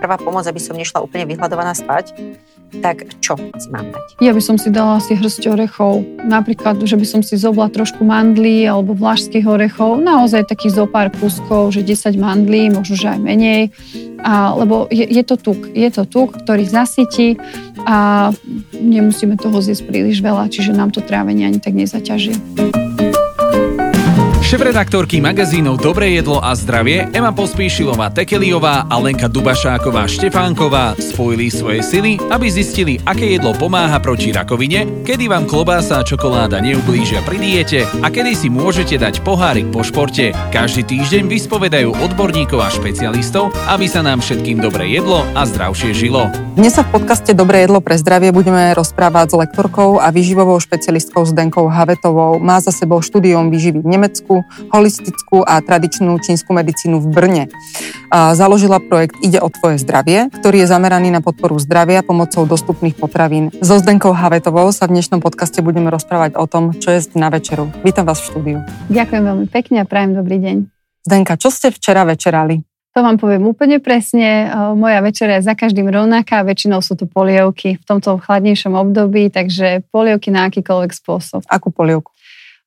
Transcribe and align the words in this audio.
prvá 0.00 0.16
pomoc, 0.16 0.48
aby 0.48 0.56
som 0.56 0.72
nešla 0.72 1.04
úplne 1.04 1.28
vyhľadovaná 1.28 1.76
spať, 1.76 2.16
tak 2.80 3.02
čo 3.18 3.34
si 3.58 3.68
mám 3.68 3.90
dať? 3.90 4.22
Ja 4.22 4.30
by 4.30 4.42
som 4.42 4.56
si 4.56 4.70
dala 4.70 5.02
asi 5.02 5.18
hrsť 5.18 5.50
orechov. 5.50 6.06
Napríklad, 6.22 6.78
že 6.86 6.94
by 6.94 7.06
som 7.06 7.20
si 7.20 7.34
zobla 7.34 7.66
trošku 7.66 8.06
mandlí 8.06 8.62
alebo 8.64 8.94
vlašských 8.94 9.44
orechov. 9.44 9.98
Naozaj 9.98 10.46
takých 10.46 10.78
zo 10.78 10.86
pár 10.86 11.10
kuskov, 11.10 11.74
že 11.74 11.82
10 11.82 12.14
mandlí, 12.16 12.70
možno 12.70 12.94
že 12.94 13.10
aj 13.10 13.20
menej. 13.20 13.62
A, 14.22 14.54
lebo 14.54 14.86
je, 14.88 15.02
je 15.02 15.22
to 15.26 15.34
tuk. 15.34 15.66
Je 15.74 15.90
to 15.90 16.06
tuk, 16.06 16.38
ktorý 16.46 16.62
zasytí 16.62 17.36
a 17.84 18.30
nemusíme 18.78 19.34
toho 19.34 19.58
zjesť 19.58 19.90
príliš 19.90 20.22
veľa, 20.22 20.46
čiže 20.46 20.70
nám 20.70 20.94
to 20.94 21.02
trávenie 21.02 21.50
ani 21.50 21.58
tak 21.58 21.74
nezaťaží. 21.74 22.89
Šefredaktorky 24.50 25.22
magazínov 25.22 25.78
Dobré 25.78 26.10
jedlo 26.18 26.42
a 26.42 26.58
zdravie 26.58 27.06
Ema 27.14 27.30
Pospíšilová 27.30 28.10
Tekeliová 28.10 28.82
a 28.90 28.98
Lenka 28.98 29.30
Dubašáková 29.30 30.10
Štefánková 30.10 30.98
spojili 30.98 31.54
svoje 31.54 31.86
sily, 31.86 32.18
aby 32.34 32.50
zistili, 32.50 32.98
aké 33.06 33.38
jedlo 33.38 33.54
pomáha 33.54 34.02
proti 34.02 34.34
rakovine, 34.34 35.06
kedy 35.06 35.30
vám 35.30 35.46
klobása 35.46 36.02
a 36.02 36.06
čokoláda 36.06 36.58
neublížia 36.58 37.22
pri 37.22 37.38
diete 37.38 37.86
a 38.02 38.10
kedy 38.10 38.34
si 38.34 38.50
môžete 38.50 38.98
dať 38.98 39.22
pohárik 39.22 39.70
po 39.70 39.86
športe. 39.86 40.34
Každý 40.50 40.82
týždeň 40.82 41.30
vyspovedajú 41.30 41.94
odborníkov 42.10 42.58
a 42.58 42.74
špecialistov, 42.74 43.54
aby 43.70 43.86
sa 43.86 44.02
nám 44.02 44.18
všetkým 44.18 44.58
dobre 44.58 44.90
jedlo 44.90 45.22
a 45.30 45.46
zdravšie 45.46 45.94
žilo. 45.94 46.26
Dnes 46.58 46.74
sa 46.74 46.82
v 46.82 46.98
podcaste 46.98 47.38
Dobré 47.38 47.70
jedlo 47.70 47.78
pre 47.78 47.94
zdravie 47.94 48.34
budeme 48.34 48.74
rozprávať 48.74 49.30
s 49.30 49.38
lektorkou 49.46 50.02
a 50.02 50.10
výživovou 50.10 50.58
špecialistkou 50.58 51.22
Zdenkou 51.22 51.70
Havetovou. 51.70 52.42
Má 52.42 52.58
za 52.58 52.74
sebou 52.74 52.98
štúdium 52.98 53.54
výživy 53.54 53.86
v 53.86 53.88
Nemecku, 53.94 54.39
holistickú 54.70 55.42
a 55.42 55.58
tradičnú 55.62 56.16
čínsku 56.20 56.52
medicínu 56.52 57.00
v 57.02 57.06
Brne. 57.10 57.44
Založila 58.10 58.82
projekt 58.82 59.16
Ide 59.22 59.38
o 59.38 59.48
tvoje 59.48 59.78
zdravie, 59.78 60.28
ktorý 60.30 60.62
je 60.64 60.70
zameraný 60.70 61.14
na 61.14 61.22
podporu 61.22 61.58
zdravia 61.62 62.02
pomocou 62.02 62.42
dostupných 62.44 62.98
potravín. 62.98 63.54
So 63.62 63.78
Zdenkou 63.78 64.10
Havetovou 64.10 64.70
sa 64.74 64.90
v 64.90 64.98
dnešnom 64.98 65.22
podcaste 65.22 65.62
budeme 65.62 65.90
rozprávať 65.90 66.34
o 66.36 66.44
tom, 66.50 66.74
čo 66.74 66.90
je 66.90 67.06
na 67.14 67.30
večeru. 67.30 67.70
Vítam 67.86 68.06
vás 68.06 68.20
v 68.22 68.26
štúdiu. 68.34 68.58
Ďakujem 68.90 69.22
veľmi 69.22 69.46
pekne 69.50 69.82
a 69.82 69.88
prajem 69.88 70.18
dobrý 70.18 70.36
deň. 70.42 70.56
Zdenka, 71.06 71.40
čo 71.40 71.48
ste 71.48 71.72
včera 71.72 72.04
večerali? 72.04 72.60
To 72.90 73.06
vám 73.06 73.22
poviem 73.22 73.46
úplne 73.46 73.78
presne. 73.78 74.50
Moja 74.74 74.98
večera 74.98 75.38
je 75.38 75.46
za 75.46 75.54
každým 75.54 75.86
rovnaká, 75.86 76.42
väčšinou 76.42 76.82
sú 76.82 76.98
to 76.98 77.06
polievky 77.06 77.78
v 77.78 77.84
tomto 77.86 78.18
chladnejšom 78.18 78.74
období, 78.74 79.30
takže 79.30 79.86
polievky 79.94 80.34
na 80.34 80.50
akýkoľvek 80.50 80.90
spôsob. 80.90 81.46
Akú 81.46 81.70
polievku? 81.70 82.10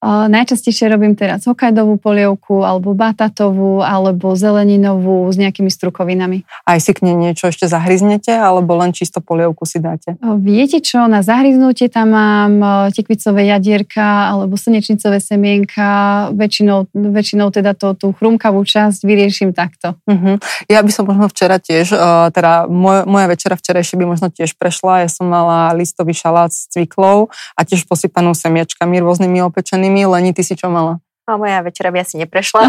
Najčastejšie 0.03 0.91
robím 0.91 1.15
teraz 1.15 1.47
hokajdovú 1.47 1.95
polievku, 1.95 2.67
alebo 2.67 2.91
batatovú, 2.91 3.79
alebo 3.79 4.35
zeleninovú 4.35 5.31
s 5.31 5.39
nejakými 5.39 5.71
strukovinami. 5.71 6.43
Aj 6.67 6.75
si 6.83 6.91
k 6.91 7.07
nej 7.07 7.15
niečo 7.15 7.47
ešte 7.47 7.71
zahryznete, 7.71 8.35
alebo 8.35 8.75
len 8.75 8.91
čisto 8.91 9.23
polievku 9.23 9.63
si 9.63 9.79
dáte? 9.79 10.19
Viete 10.43 10.83
čo, 10.83 11.07
na 11.07 11.23
zahryznutie 11.23 11.87
tam 11.87 12.11
mám 12.11 12.53
tekvicové 12.91 13.47
jadierka 13.47 14.35
alebo 14.35 14.59
slnečnicové 14.59 15.23
semienka. 15.23 16.27
Väčšinou, 16.35 16.91
väčšinou 16.91 17.47
teda 17.55 17.71
to, 17.71 17.95
tú 17.95 18.11
chrumkavú 18.11 18.59
časť 18.67 19.07
vyrieším 19.07 19.55
takto. 19.55 19.95
Uh-huh. 20.03 20.35
Ja 20.67 20.83
by 20.83 20.91
som 20.91 21.07
možno 21.07 21.31
včera 21.31 21.63
tiež, 21.63 21.95
teda 22.35 22.67
moja, 22.67 23.07
moja 23.07 23.31
večera 23.31 23.55
včerajšia 23.55 23.95
by 23.95 24.05
možno 24.09 24.27
tiež 24.27 24.59
prešla. 24.59 25.07
Ja 25.07 25.09
som 25.13 25.31
mala 25.31 25.71
listový 25.71 26.11
šalát 26.11 26.51
s 26.51 26.67
cviklou 26.67 27.31
a 27.55 27.61
tiež 27.63 27.87
posypanú 27.87 28.35
semiačkami 28.35 28.99
rôznymi 28.99 29.39
opečenými 29.47 29.92
nimi. 29.93 30.09
Leni, 30.09 30.33
ty 30.33 30.41
si 30.41 30.57
čo 30.57 30.73
mala? 30.73 30.97
A 31.23 31.39
moja 31.39 31.63
večera 31.63 31.87
by 31.87 32.03
asi 32.03 32.19
neprešla. 32.19 32.67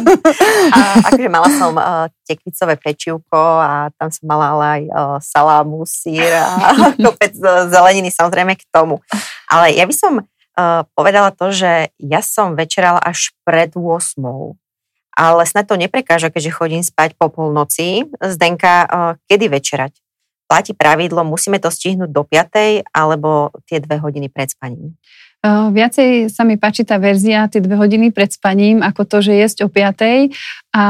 a 0.76 0.78
akože 1.12 1.28
mala 1.28 1.48
som 1.52 1.76
uh, 1.76 2.08
tekvicové 2.24 2.80
pečivko 2.80 3.36
a 3.36 3.92
tam 4.00 4.08
som 4.08 4.24
mala 4.24 4.56
ale 4.56 4.64
aj 4.64 4.82
uh, 4.88 5.18
salámu, 5.20 5.84
sír 5.84 6.24
a 6.24 6.72
kopec 7.04 7.36
uh, 7.36 7.68
zeleniny 7.68 8.08
samozrejme 8.08 8.56
k 8.56 8.64
tomu. 8.72 9.04
Ale 9.44 9.76
ja 9.76 9.84
by 9.84 9.92
som 9.92 10.24
uh, 10.24 10.88
povedala 10.96 11.36
to, 11.36 11.52
že 11.52 11.92
ja 12.00 12.24
som 12.24 12.56
večerala 12.56 12.96
až 12.96 13.36
pred 13.44 13.76
8. 13.76 14.16
Ale 15.12 15.44
snad 15.44 15.68
to 15.68 15.76
neprekáža, 15.76 16.32
keďže 16.32 16.56
chodím 16.56 16.80
spať 16.80 17.12
po 17.20 17.28
polnoci. 17.28 18.08
Zdenka, 18.24 18.88
uh, 18.88 19.12
kedy 19.28 19.52
večerať? 19.52 19.92
Platí 20.48 20.72
pravidlo, 20.72 21.28
musíme 21.28 21.60
to 21.60 21.68
stihnúť 21.68 22.08
do 22.08 22.24
5. 22.24 22.88
alebo 22.88 23.52
tie 23.68 23.84
dve 23.84 24.00
hodiny 24.00 24.32
pred 24.32 24.48
spaním? 24.48 24.96
Viacej 25.42 26.30
sa 26.30 26.46
mi 26.46 26.54
páči 26.54 26.86
tá 26.86 27.02
verzia, 27.02 27.50
tie 27.50 27.58
dve 27.58 27.74
hodiny 27.74 28.14
pred 28.14 28.30
spaním, 28.30 28.78
ako 28.78 29.02
to, 29.02 29.18
že 29.26 29.34
jesť 29.34 29.58
o 29.66 29.68
5 29.68 30.30
a 30.70 30.84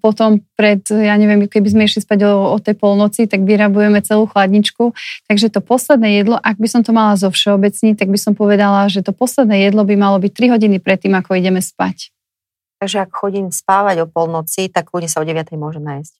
potom 0.00 0.40
pred, 0.56 0.80
ja 0.88 1.12
neviem, 1.20 1.44
keby 1.44 1.68
sme 1.68 1.84
išli 1.84 2.00
spať 2.00 2.24
o, 2.24 2.56
o 2.56 2.56
tej 2.56 2.72
polnoci, 2.80 3.28
tak 3.28 3.44
vyrabujeme 3.44 4.00
celú 4.00 4.24
chladničku. 4.24 4.96
Takže 5.28 5.52
to 5.52 5.60
posledné 5.60 6.24
jedlo, 6.24 6.40
ak 6.40 6.56
by 6.56 6.68
som 6.72 6.80
to 6.80 6.96
mala 6.96 7.20
zo 7.20 7.28
všeobecní, 7.28 8.00
tak 8.00 8.08
by 8.08 8.16
som 8.16 8.32
povedala, 8.32 8.88
že 8.88 9.04
to 9.04 9.12
posledné 9.12 9.68
jedlo 9.68 9.84
by 9.84 9.92
malo 10.00 10.16
byť 10.24 10.32
3 10.32 10.56
hodiny 10.56 10.80
predtým, 10.80 11.12
ako 11.12 11.36
ideme 11.36 11.60
spať. 11.60 12.08
Takže 12.80 13.04
ak 13.04 13.12
chodím 13.12 13.52
spávať 13.52 14.06
o 14.06 14.06
polnoci, 14.08 14.72
tak 14.72 14.88
kľudne 14.88 15.12
sa 15.12 15.20
o 15.20 15.28
9 15.28 15.36
môžem 15.60 15.84
nájsť. 15.84 16.14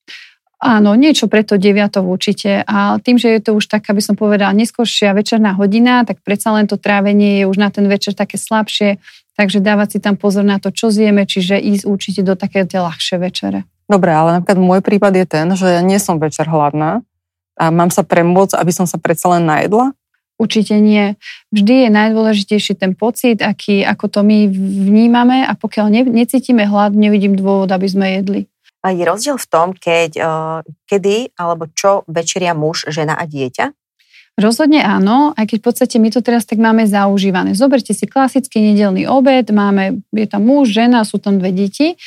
Áno, 0.59 0.99
niečo 0.99 1.31
preto 1.31 1.55
9 1.55 2.03
určite. 2.03 2.67
A 2.67 2.99
tým, 2.99 3.15
že 3.15 3.39
je 3.39 3.41
to 3.47 3.55
už 3.55 3.71
tak, 3.71 3.87
aby 3.87 4.03
som 4.03 4.19
povedala, 4.19 4.51
neskôršia 4.51 5.15
večerná 5.15 5.55
hodina, 5.55 6.03
tak 6.03 6.19
predsa 6.27 6.51
len 6.51 6.67
to 6.67 6.75
trávenie 6.75 7.43
je 7.43 7.45
už 7.47 7.63
na 7.63 7.71
ten 7.71 7.87
večer 7.87 8.19
také 8.19 8.35
slabšie, 8.35 8.99
takže 9.39 9.63
dávať 9.63 9.89
si 9.95 9.99
tam 10.03 10.19
pozor 10.19 10.43
na 10.43 10.59
to, 10.59 10.75
čo 10.75 10.91
zjeme, 10.91 11.23
čiže 11.31 11.55
ísť 11.63 11.87
určite 11.87 12.21
do 12.27 12.35
také 12.35 12.67
tie 12.67 12.83
ľahšie 12.83 13.23
večere. 13.23 13.71
Dobre, 13.87 14.11
ale 14.11 14.43
napríklad 14.43 14.59
môj 14.59 14.81
prípad 14.83 15.15
je 15.15 15.27
ten, 15.31 15.47
že 15.55 15.79
ja 15.79 15.81
nie 15.81 16.03
som 16.03 16.19
večer 16.19 16.51
hladná 16.51 17.07
a 17.55 17.71
mám 17.71 17.95
sa 17.95 18.03
premôcť, 18.03 18.59
aby 18.59 18.73
som 18.75 18.85
sa 18.85 18.99
predsa 18.99 19.31
len 19.39 19.47
najedla. 19.47 19.95
Určite 20.39 20.79
nie. 20.79 21.19
Vždy 21.51 21.87
je 21.87 21.89
najdôležitejší 21.91 22.79
ten 22.79 22.95
pocit, 22.95 23.43
aký, 23.43 23.83
ako 23.83 24.07
to 24.07 24.21
my 24.23 24.47
vnímame 24.87 25.43
a 25.43 25.55
pokiaľ 25.55 25.87
ne, 25.91 26.03
necítime 26.07 26.63
hlad, 26.67 26.95
nevidím 26.95 27.35
dôvod, 27.35 27.71
aby 27.71 27.87
sme 27.91 28.07
jedli. 28.19 28.47
Je 28.87 29.03
rozdiel 29.03 29.37
v 29.37 29.49
tom, 29.51 29.75
keď, 29.75 30.23
kedy 30.87 31.35
alebo 31.35 31.67
čo 31.75 32.07
večeria 32.07 32.55
muž, 32.55 32.87
žena 32.89 33.19
a 33.19 33.27
dieťa? 33.27 33.75
Rozhodne 34.39 34.87
áno, 34.87 35.35
aj 35.35 35.51
keď 35.51 35.59
v 35.59 35.67
podstate 35.67 35.97
my 35.99 36.15
to 36.15 36.23
teraz 36.23 36.47
tak 36.47 36.63
máme 36.63 36.87
zaužívané. 36.87 37.59
Zoberte 37.59 37.91
si 37.91 38.07
klasický 38.07 38.63
nedelný 38.63 39.11
obed, 39.11 39.51
máme, 39.51 39.99
je 40.15 40.27
tam 40.31 40.47
muž, 40.47 40.71
žena, 40.71 41.03
sú 41.03 41.19
tam 41.19 41.43
dve 41.43 41.51
deti 41.51 41.99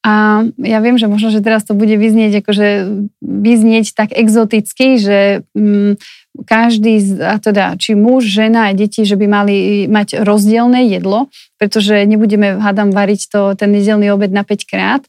a 0.00 0.44
ja 0.56 0.80
viem, 0.80 0.96
že 0.96 1.12
možno, 1.12 1.28
že 1.28 1.44
teraz 1.44 1.68
to 1.68 1.76
bude 1.76 1.92
vyznieť, 1.92 2.40
akože 2.40 2.68
vyznieť 3.20 3.92
tak 3.92 4.16
exoticky, 4.16 4.96
že 4.96 5.44
mm, 5.52 6.00
každý, 6.48 7.20
a 7.20 7.36
teda 7.36 7.76
či 7.76 7.92
muž, 7.92 8.32
žena 8.32 8.72
a 8.72 8.76
deti, 8.76 9.04
že 9.04 9.20
by 9.20 9.26
mali 9.28 9.56
mať 9.84 10.24
rozdielne 10.24 10.88
jedlo, 10.88 11.28
pretože 11.60 12.00
nebudeme, 12.08 12.64
hádam, 12.64 12.96
variť 12.96 13.28
to, 13.28 13.40
ten 13.60 13.68
nedelný 13.76 14.08
obed 14.08 14.32
na 14.32 14.40
5 14.40 14.64
krát, 14.64 15.04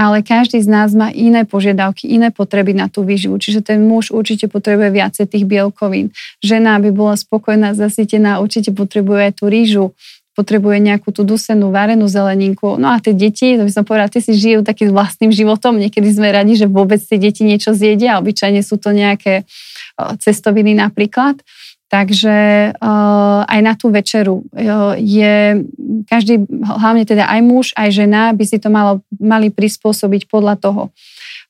ale 0.00 0.24
každý 0.24 0.64
z 0.64 0.68
nás 0.72 0.96
má 0.96 1.12
iné 1.12 1.44
požiadavky, 1.44 2.08
iné 2.08 2.32
potreby 2.32 2.72
na 2.72 2.88
tú 2.88 3.04
výživu. 3.04 3.36
Čiže 3.36 3.60
ten 3.60 3.84
muž 3.84 4.08
určite 4.08 4.48
potrebuje 4.48 4.96
viacej 4.96 5.28
tých 5.28 5.44
bielkovín. 5.44 6.16
Žena, 6.40 6.80
aby 6.80 6.88
bola 6.88 7.20
spokojná, 7.20 7.76
zasytená, 7.76 8.40
určite 8.40 8.72
potrebuje 8.72 9.28
aj 9.28 9.32
tú 9.36 9.52
rýžu, 9.52 9.84
potrebuje 10.32 10.80
nejakú 10.80 11.12
tú 11.12 11.20
dusenú, 11.20 11.68
varenú 11.68 12.08
zeleninku. 12.08 12.80
No 12.80 12.96
a 12.96 12.96
tie 12.96 13.12
deti, 13.12 13.60
to 13.60 13.68
by 13.68 13.72
som 13.76 13.84
povedala, 13.84 14.08
tie 14.08 14.24
si 14.24 14.32
žijú 14.32 14.64
takým 14.64 14.88
vlastným 14.88 15.36
životom. 15.36 15.76
Niekedy 15.76 16.08
sme 16.08 16.32
radi, 16.32 16.56
že 16.56 16.64
vôbec 16.64 16.96
tie 17.04 17.20
deti 17.20 17.44
niečo 17.44 17.76
zjedia. 17.76 18.16
Obyčajne 18.24 18.64
sú 18.64 18.80
to 18.80 18.96
nejaké 18.96 19.44
cestoviny 20.00 20.72
napríklad. 20.80 21.36
Takže 21.90 22.70
uh, 22.70 23.42
aj 23.50 23.60
na 23.66 23.74
tú 23.74 23.90
večeru 23.90 24.46
uh, 24.46 24.94
je 24.94 25.66
každý, 26.06 26.46
hlavne 26.62 27.02
teda 27.02 27.26
aj 27.26 27.40
muž, 27.42 27.66
aj 27.74 27.90
žena, 27.90 28.30
by 28.30 28.46
si 28.46 28.62
to 28.62 28.70
malo, 28.70 29.02
mali 29.18 29.50
prispôsobiť 29.50 30.30
podľa 30.30 30.54
toho, 30.54 30.82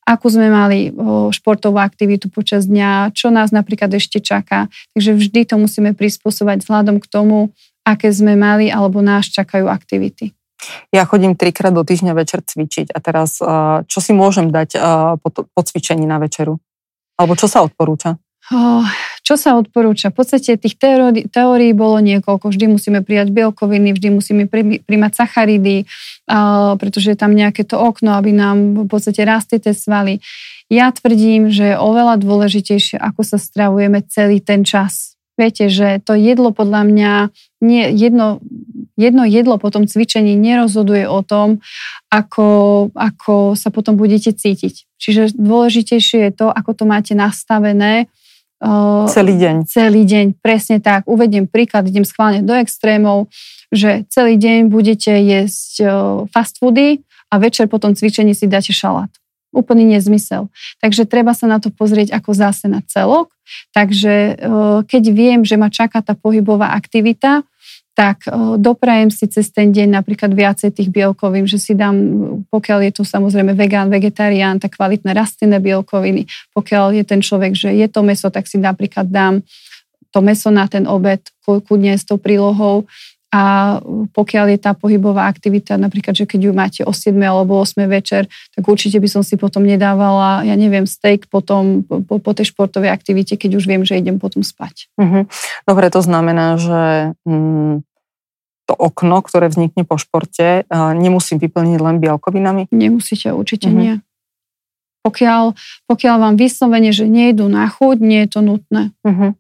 akú 0.08 0.32
sme 0.32 0.48
mali 0.48 0.88
uh, 0.88 1.28
športovú 1.28 1.76
aktivitu 1.76 2.32
počas 2.32 2.65
dňa, 2.65 3.12
čo 3.12 3.28
nás 3.28 3.53
napríklad 3.53 3.92
ešte 3.92 4.24
čaká. 4.24 4.72
Takže 4.97 5.12
vždy 5.12 5.41
to 5.44 5.60
musíme 5.60 5.92
prispôsobať 5.92 6.65
vzhľadom 6.65 7.04
k 7.04 7.06
tomu, 7.12 7.53
aké 7.84 8.09
sme 8.09 8.32
mali 8.32 8.72
alebo 8.72 9.04
nás 9.04 9.28
čakajú 9.28 9.68
aktivity. 9.68 10.32
Ja 10.88 11.04
chodím 11.04 11.36
trikrát 11.36 11.72
do 11.72 11.84
týždňa 11.84 12.16
večer 12.16 12.41
cvičiť 12.44 12.92
a 12.92 12.98
teraz 13.00 13.41
čo 13.88 13.98
si 14.04 14.12
môžem 14.12 14.53
dať 14.53 14.76
po, 15.24 15.28
po 15.32 15.62
cvičení 15.65 16.04
na 16.04 16.20
večeru? 16.20 16.60
Alebo 17.16 17.32
čo 17.32 17.48
sa 17.48 17.65
odporúča? 17.65 18.20
Čo 19.30 19.38
sa 19.38 19.54
odporúča? 19.54 20.10
V 20.10 20.27
podstate 20.27 20.59
tých 20.59 20.74
teórií, 20.74 21.22
teórií 21.30 21.71
bolo 21.71 22.03
niekoľko. 22.03 22.50
Vždy 22.50 22.66
musíme 22.66 22.98
prijať 23.06 23.30
bielkoviny, 23.30 23.94
vždy 23.94 24.09
musíme 24.10 24.50
príjmať 24.50 25.12
sacharidy, 25.15 25.86
pretože 26.74 27.15
je 27.15 27.18
tam 27.18 27.38
nejaké 27.38 27.62
to 27.62 27.78
okno, 27.78 28.18
aby 28.18 28.34
nám 28.34 28.74
v 28.74 28.88
podstate 28.91 29.22
rastli 29.22 29.62
tie 29.62 29.71
svaly. 29.71 30.18
Ja 30.66 30.91
tvrdím, 30.91 31.47
že 31.54 31.74
je 31.74 31.77
oveľa 31.78 32.18
dôležitejšie, 32.18 32.98
ako 32.98 33.22
sa 33.22 33.38
stravujeme 33.38 34.03
celý 34.10 34.42
ten 34.42 34.66
čas. 34.66 35.15
Viete, 35.38 35.71
že 35.71 36.03
to 36.03 36.18
jedlo 36.18 36.50
podľa 36.50 36.91
mňa 36.91 37.12
nie 37.62 37.86
jedno 37.94 38.42
jedno 38.98 39.24
jedlo 39.24 39.56
po 39.56 39.71
tom 39.71 39.86
cvičení 39.86 40.36
nerozhoduje 40.36 41.09
o 41.09 41.22
tom, 41.22 41.65
ako, 42.12 42.91
ako 42.92 43.54
sa 43.56 43.71
potom 43.72 43.94
budete 43.94 44.34
cítiť. 44.36 44.91
Čiže 45.00 45.38
dôležitejšie 45.38 46.28
je 46.28 46.32
to, 46.34 46.53
ako 46.53 46.77
to 46.77 46.84
máte 46.84 47.16
nastavené, 47.16 48.12
celý 49.09 49.34
deň. 49.41 49.65
Celý 49.65 50.04
deň, 50.04 50.27
presne 50.45 50.78
tak. 50.78 51.09
Uvediem 51.09 51.48
príklad, 51.48 51.89
idem 51.89 52.04
schválne 52.04 52.45
do 52.45 52.53
extrémov, 52.53 53.33
že 53.72 54.04
celý 54.12 54.36
deň 54.36 54.68
budete 54.68 55.10
jesť 55.10 55.72
fast 56.28 56.60
foody 56.60 57.01
a 57.33 57.41
večer 57.41 57.66
po 57.66 57.80
tom 57.80 57.97
cvičení 57.97 58.36
si 58.36 58.45
dáte 58.45 58.77
šalát 58.77 59.09
úplný 59.51 59.83
nezmysel. 59.83 60.47
Takže 60.78 61.10
treba 61.10 61.34
sa 61.34 61.51
na 61.51 61.59
to 61.59 61.74
pozrieť 61.74 62.15
ako 62.15 62.30
zase 62.39 62.71
na 62.71 62.86
celok. 62.86 63.34
Takže 63.74 64.39
keď 64.86 65.03
viem, 65.10 65.42
že 65.42 65.59
ma 65.59 65.66
čaká 65.66 66.06
tá 66.06 66.15
pohybová 66.15 66.71
aktivita, 66.71 67.42
tak 68.00 68.24
doprajem 68.56 69.12
si 69.12 69.28
cez 69.28 69.52
ten 69.52 69.76
deň 69.76 70.00
napríklad 70.00 70.32
viacej 70.32 70.72
tých 70.72 70.88
bielkovín, 70.88 71.44
že 71.44 71.60
si 71.60 71.76
dám, 71.76 72.00
pokiaľ 72.48 72.88
je 72.88 72.92
to 72.97 73.04
samozrejme 73.04 73.52
vegán, 73.52 73.92
vegetarián, 73.92 74.56
tak 74.56 74.80
kvalitné 74.80 75.12
rastlinné 75.12 75.60
bielkoviny. 75.60 76.24
Pokiaľ 76.56 76.97
je 76.97 77.04
ten 77.04 77.20
človek, 77.20 77.52
že 77.52 77.76
je 77.76 77.84
to 77.92 78.00
meso, 78.00 78.32
tak 78.32 78.48
si 78.48 78.56
napríklad 78.56 79.04
dám 79.04 79.44
to 80.16 80.24
meso 80.24 80.48
na 80.48 80.64
ten 80.64 80.88
obed, 80.88 81.20
kľudne 81.44 81.92
s 81.92 82.08
tou 82.08 82.16
prílohou 82.16 82.88
a 83.30 83.78
pokiaľ 84.16 84.56
je 84.56 84.58
tá 84.58 84.74
pohybová 84.74 85.30
aktivita, 85.30 85.78
napríklad, 85.78 86.18
že 86.18 86.26
keď 86.26 86.41
ju 86.41 86.53
máte 86.56 86.80
o 86.82 86.91
7 86.91 87.14
alebo 87.20 87.62
8 87.62 87.84
večer, 87.86 88.26
tak 88.26 88.64
určite 88.66 88.98
by 88.98 89.06
som 89.06 89.22
si 89.22 89.38
potom 89.38 89.62
nedávala, 89.62 90.42
ja 90.42 90.56
neviem, 90.58 90.82
steak 90.82 91.30
potom 91.30 91.86
po, 91.86 92.18
po 92.18 92.32
tej 92.34 92.50
športovej 92.50 92.91
aktivite, 92.91 93.38
keď 93.38 93.60
už 93.60 93.64
viem, 93.70 93.86
že 93.86 94.03
idem 94.03 94.18
potom 94.18 94.42
spať. 94.42 94.91
Uh-huh. 94.98 95.30
Dobre, 95.62 95.86
to 95.94 96.03
znamená, 96.03 96.58
že 96.58 97.14
mm, 97.22 97.86
to 98.70 98.74
okno, 98.78 99.18
ktoré 99.26 99.50
vznikne 99.50 99.82
po 99.82 99.98
športe, 99.98 100.62
uh, 100.62 100.94
nemusím 100.94 101.42
vyplniť 101.42 101.78
len 101.82 101.98
bielkovinami? 101.98 102.70
Nemusíte, 102.70 103.34
určite 103.34 103.66
uh-huh. 103.66 103.82
nie. 103.82 103.94
Pokiaľ, 105.02 105.58
pokiaľ 105.90 106.16
vám 106.22 106.36
vyslovene, 106.38 106.94
že 106.94 107.10
nejdu 107.10 107.50
na 107.50 107.66
chuť, 107.66 107.98
nie 107.98 108.22
je 108.22 108.28
to 108.30 108.40
nutné. 108.46 108.94
Uh-huh. 109.02 109.34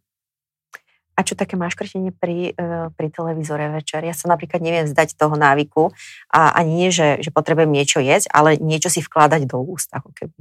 A 1.14 1.20
čo 1.20 1.36
také 1.36 1.60
maškrtenie 1.60 2.16
pri, 2.16 2.56
e, 2.56 2.88
pri 2.96 3.08
televízore 3.12 3.68
večer? 3.68 4.00
Ja 4.08 4.16
sa 4.16 4.32
napríklad 4.32 4.64
neviem 4.64 4.88
zdať 4.88 5.20
toho 5.20 5.36
návyku 5.36 5.92
a 6.32 6.56
ani 6.56 6.72
nie, 6.80 6.88
že, 6.88 7.20
že 7.20 7.28
potrebujem 7.28 7.68
niečo 7.68 8.00
jesť, 8.00 8.32
ale 8.32 8.56
niečo 8.56 8.88
si 8.88 9.04
vkladať 9.04 9.44
do 9.44 9.60
úst, 9.60 9.92
ako 9.92 10.10
keby. 10.16 10.38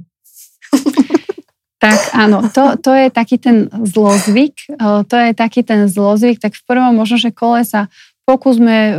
Tak 1.80 2.12
áno, 2.12 2.44
to, 2.52 2.76
to 2.76 2.92
je 2.92 3.08
taký 3.08 3.40
ten 3.40 3.72
zlozvyk, 3.72 4.68
e, 4.68 5.00
to 5.08 5.16
je 5.16 5.32
taký 5.32 5.64
ten 5.64 5.88
zlozvyk, 5.88 6.36
tak 6.36 6.52
v 6.52 6.64
prvom 6.68 6.92
možno, 6.92 7.16
že 7.16 7.32
kole 7.32 7.64
sa 7.64 7.88
pokúsme, 8.30 8.94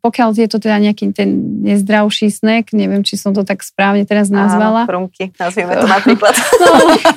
pokiaľ 0.00 0.28
je 0.32 0.48
to 0.48 0.56
teda 0.56 0.80
nejaký 0.80 1.12
ten 1.12 1.60
nezdravší 1.60 2.32
snack, 2.32 2.72
neviem, 2.72 3.04
či 3.04 3.20
som 3.20 3.36
to 3.36 3.44
tak 3.44 3.60
správne 3.60 4.08
teraz 4.08 4.32
nazvala. 4.32 4.88
Áno, 4.88 4.88
prumky, 4.88 5.28
nazvieme 5.36 5.76
to 5.76 5.84
napríklad. 5.84 6.32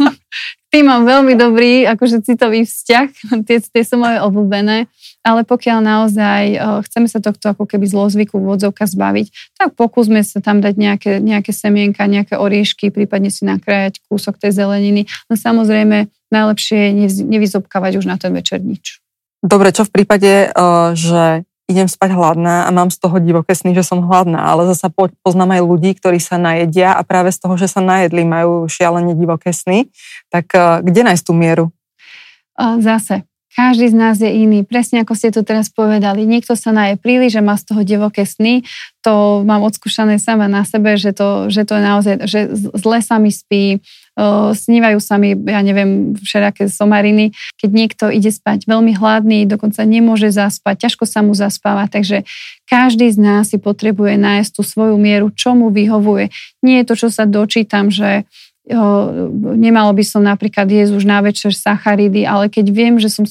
No, 0.02 0.14
tým 0.72 0.88
mám 0.88 1.04
veľmi 1.04 1.36
dobrý, 1.36 1.84
akože 1.84 2.24
citový 2.24 2.64
vzťah, 2.64 3.08
tie, 3.48 3.60
tie 3.60 3.84
sú 3.84 4.00
moje 4.00 4.24
obľúbené, 4.24 4.88
ale 5.20 5.44
pokiaľ 5.44 5.84
naozaj 5.84 6.44
chceme 6.88 7.12
sa 7.12 7.20
tohto 7.20 7.52
ako 7.52 7.68
keby 7.68 7.84
zlozvyku 7.92 8.40
vodzovka 8.40 8.88
zbaviť, 8.88 9.60
tak 9.60 9.76
pokúsme 9.76 10.24
sa 10.24 10.40
tam 10.40 10.64
dať 10.64 10.76
nejaké, 10.80 11.12
nejaké 11.20 11.52
semienka, 11.52 12.08
nejaké 12.08 12.40
oriešky, 12.40 12.88
prípadne 12.88 13.28
si 13.28 13.44
nakrájať 13.44 14.00
kúsok 14.08 14.40
tej 14.40 14.56
zeleniny. 14.56 15.12
No 15.28 15.36
samozrejme, 15.36 16.08
najlepšie 16.32 16.96
je 16.96 17.28
nevyzobkávať 17.28 18.00
už 18.00 18.08
na 18.08 18.16
ten 18.16 18.32
večer 18.32 18.64
nič. 18.64 19.01
Dobre, 19.42 19.74
čo 19.74 19.84
v 19.84 19.94
prípade, 19.94 20.54
že 20.94 21.44
idem 21.66 21.88
spať 21.88 22.14
hladná 22.14 22.68
a 22.68 22.70
mám 22.70 22.92
z 22.92 23.00
toho 23.00 23.18
divoké 23.18 23.56
sny, 23.56 23.74
že 23.74 23.82
som 23.82 24.06
hladná, 24.06 24.44
ale 24.44 24.68
zasa 24.70 24.92
poznám 25.26 25.56
aj 25.58 25.62
ľudí, 25.66 25.96
ktorí 25.98 26.22
sa 26.22 26.38
najedia 26.38 26.94
a 26.94 27.02
práve 27.02 27.32
z 27.34 27.42
toho, 27.42 27.56
že 27.58 27.72
sa 27.72 27.80
najedli, 27.80 28.28
majú 28.28 28.68
šialene 28.68 29.16
divoké 29.16 29.56
sny. 29.56 29.88
Tak 30.28 30.52
kde 30.84 31.02
nájsť 31.08 31.24
tú 31.24 31.34
mieru? 31.34 31.72
Zase, 32.60 33.24
každý 33.56 33.88
z 33.88 33.96
nás 33.96 34.20
je 34.20 34.30
iný. 34.30 34.68
Presne 34.68 35.02
ako 35.02 35.16
ste 35.16 35.32
to 35.32 35.48
teraz 35.48 35.72
povedali. 35.72 36.28
Niekto 36.28 36.60
sa 36.60 36.76
naje 36.76 37.00
príliš, 37.00 37.40
že 37.40 37.42
má 37.42 37.56
z 37.56 37.72
toho 37.72 37.82
divoké 37.88 38.28
sny. 38.28 38.68
To 39.08 39.42
mám 39.48 39.64
odskúšané 39.64 40.20
sama 40.20 40.52
na 40.52 40.68
sebe, 40.68 41.00
že 41.00 41.16
to, 41.16 41.48
že 41.48 41.64
to 41.64 41.80
je 41.80 41.84
naozaj, 41.84 42.14
že 42.28 42.40
zle 42.78 43.00
sa 43.00 43.16
mi 43.16 43.32
spí, 43.32 43.80
snívajú 44.54 45.00
sa 45.00 45.16
mi, 45.16 45.34
ja 45.34 45.64
neviem, 45.64 46.14
všelijaké 46.20 46.68
somariny. 46.68 47.32
Keď 47.58 47.70
niekto 47.72 48.06
ide 48.12 48.28
spať 48.28 48.68
veľmi 48.68 48.92
hladný, 48.96 49.48
dokonca 49.48 49.82
nemôže 49.88 50.30
zaspať, 50.36 50.88
ťažko 50.88 51.04
sa 51.08 51.24
mu 51.24 51.32
zaspáva, 51.32 51.88
takže 51.88 52.28
každý 52.68 53.08
z 53.08 53.18
nás 53.18 53.52
si 53.52 53.58
potrebuje 53.58 54.20
nájsť 54.20 54.52
tú 54.52 54.62
svoju 54.68 54.96
mieru, 55.00 55.32
čo 55.32 55.56
mu 55.56 55.72
vyhovuje. 55.72 56.30
Nie 56.60 56.84
je 56.84 56.88
to, 56.92 56.96
čo 56.96 57.08
sa 57.08 57.24
dočítam, 57.24 57.88
že 57.88 58.28
nemalo 59.58 59.92
by 59.92 60.04
som 60.06 60.22
napríklad 60.22 60.70
jesť 60.70 60.94
už 61.02 61.06
na 61.10 61.20
večer 61.26 61.50
sacharidy, 61.50 62.30
ale 62.30 62.46
keď 62.46 62.66
viem, 62.70 62.96
že 63.02 63.10
som, 63.10 63.26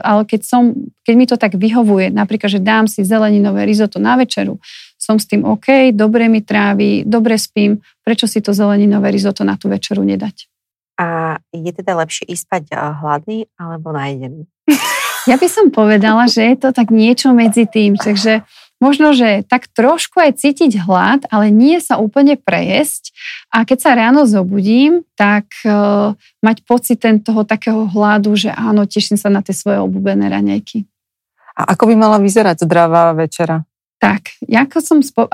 ale 0.00 0.22
keď 0.22 0.46
som, 0.46 0.72
keď 1.02 1.14
mi 1.18 1.26
to 1.26 1.34
tak 1.34 1.58
vyhovuje, 1.58 2.14
napríklad, 2.14 2.54
že 2.54 2.62
dám 2.62 2.86
si 2.86 3.02
zeleninové 3.02 3.66
risotto 3.66 3.98
na 3.98 4.14
večeru, 4.14 4.62
som 5.06 5.22
s 5.22 5.30
tým 5.30 5.46
OK, 5.46 5.94
dobre 5.94 6.26
mi 6.26 6.42
trávi, 6.42 7.06
dobre 7.06 7.38
spím, 7.38 7.78
prečo 8.02 8.26
si 8.26 8.42
to 8.42 8.50
zeleninové 8.50 9.14
risotto 9.14 9.46
na 9.46 9.54
tú 9.54 9.70
večeru 9.70 10.02
nedať? 10.02 10.50
A 10.98 11.38
je 11.54 11.70
teda 11.70 11.94
lepšie 12.02 12.26
ísť 12.26 12.42
spať 12.42 12.62
hladný 12.74 13.46
alebo 13.54 13.94
najedený? 13.94 14.50
Ja 15.26 15.34
by 15.42 15.48
som 15.50 15.74
povedala, 15.74 16.30
že 16.30 16.54
je 16.54 16.54
to 16.54 16.70
tak 16.70 16.94
niečo 16.94 17.34
medzi 17.34 17.66
tým, 17.66 17.98
takže 17.98 18.46
možno, 18.78 19.10
že 19.10 19.42
tak 19.42 19.66
trošku 19.66 20.22
aj 20.22 20.38
cítiť 20.38 20.86
hlad, 20.86 21.26
ale 21.34 21.50
nie 21.50 21.82
sa 21.82 21.98
úplne 21.98 22.38
prejesť. 22.38 23.10
A 23.50 23.66
keď 23.66 23.78
sa 23.82 23.98
ráno 23.98 24.22
zobudím, 24.30 25.02
tak 25.18 25.50
uh, 25.66 26.14
mať 26.46 26.62
pocit 26.62 27.02
ten 27.02 27.18
toho 27.18 27.42
takého 27.42 27.90
hladu, 27.90 28.38
že 28.38 28.54
áno, 28.54 28.86
teším 28.86 29.18
sa 29.18 29.26
na 29.26 29.42
tie 29.42 29.50
svoje 29.50 29.82
obľúbené 29.82 30.30
raňajky. 30.30 30.86
A 31.58 31.74
ako 31.74 31.90
by 31.90 31.94
mala 31.98 32.22
vyzerať 32.22 32.62
zdravá 32.62 33.10
večera? 33.10 33.66
Tak, 34.06 34.38
ako 34.46 34.78
som, 34.78 34.98
spo- 35.02 35.26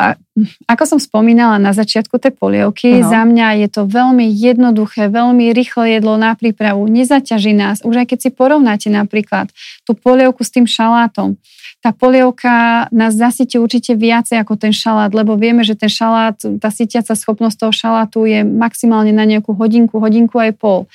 ako 0.65 0.85
som 0.89 0.97
spomínala 0.97 1.61
na 1.61 1.77
začiatku 1.77 2.17
tej 2.17 2.33
polievky, 2.33 3.05
no. 3.05 3.13
za 3.13 3.29
mňa 3.29 3.61
je 3.61 3.69
to 3.69 3.85
veľmi 3.85 4.25
jednoduché, 4.33 5.13
veľmi 5.13 5.53
rýchle 5.53 6.01
jedlo 6.01 6.17
na 6.17 6.33
prípravu, 6.33 6.89
nezaťaží 6.89 7.53
nás. 7.53 7.85
Už 7.85 8.01
aj 8.01 8.17
keď 8.17 8.19
si 8.25 8.31
porovnáte 8.33 8.89
napríklad 8.89 9.53
tú 9.85 9.93
polievku 9.93 10.41
s 10.41 10.57
tým 10.57 10.65
šalátom, 10.65 11.37
tá 11.85 11.93
polievka 11.93 12.87
nás 12.95 13.13
zasytí 13.13 13.61
určite 13.61 13.93
viacej 13.93 14.41
ako 14.41 14.57
ten 14.57 14.73
šalát, 14.73 15.13
lebo 15.13 15.37
vieme, 15.37 15.67
že 15.67 15.77
ten 15.77 15.93
šalát, 15.93 16.39
tá 16.39 16.71
sytiaca 16.73 17.13
schopnosť 17.13 17.67
toho 17.69 17.73
šalátu 17.75 18.25
je 18.25 18.41
maximálne 18.47 19.13
na 19.13 19.29
nejakú 19.29 19.53
hodinku, 19.53 20.01
hodinku 20.01 20.39
aj 20.41 20.57
pol. 20.57 20.87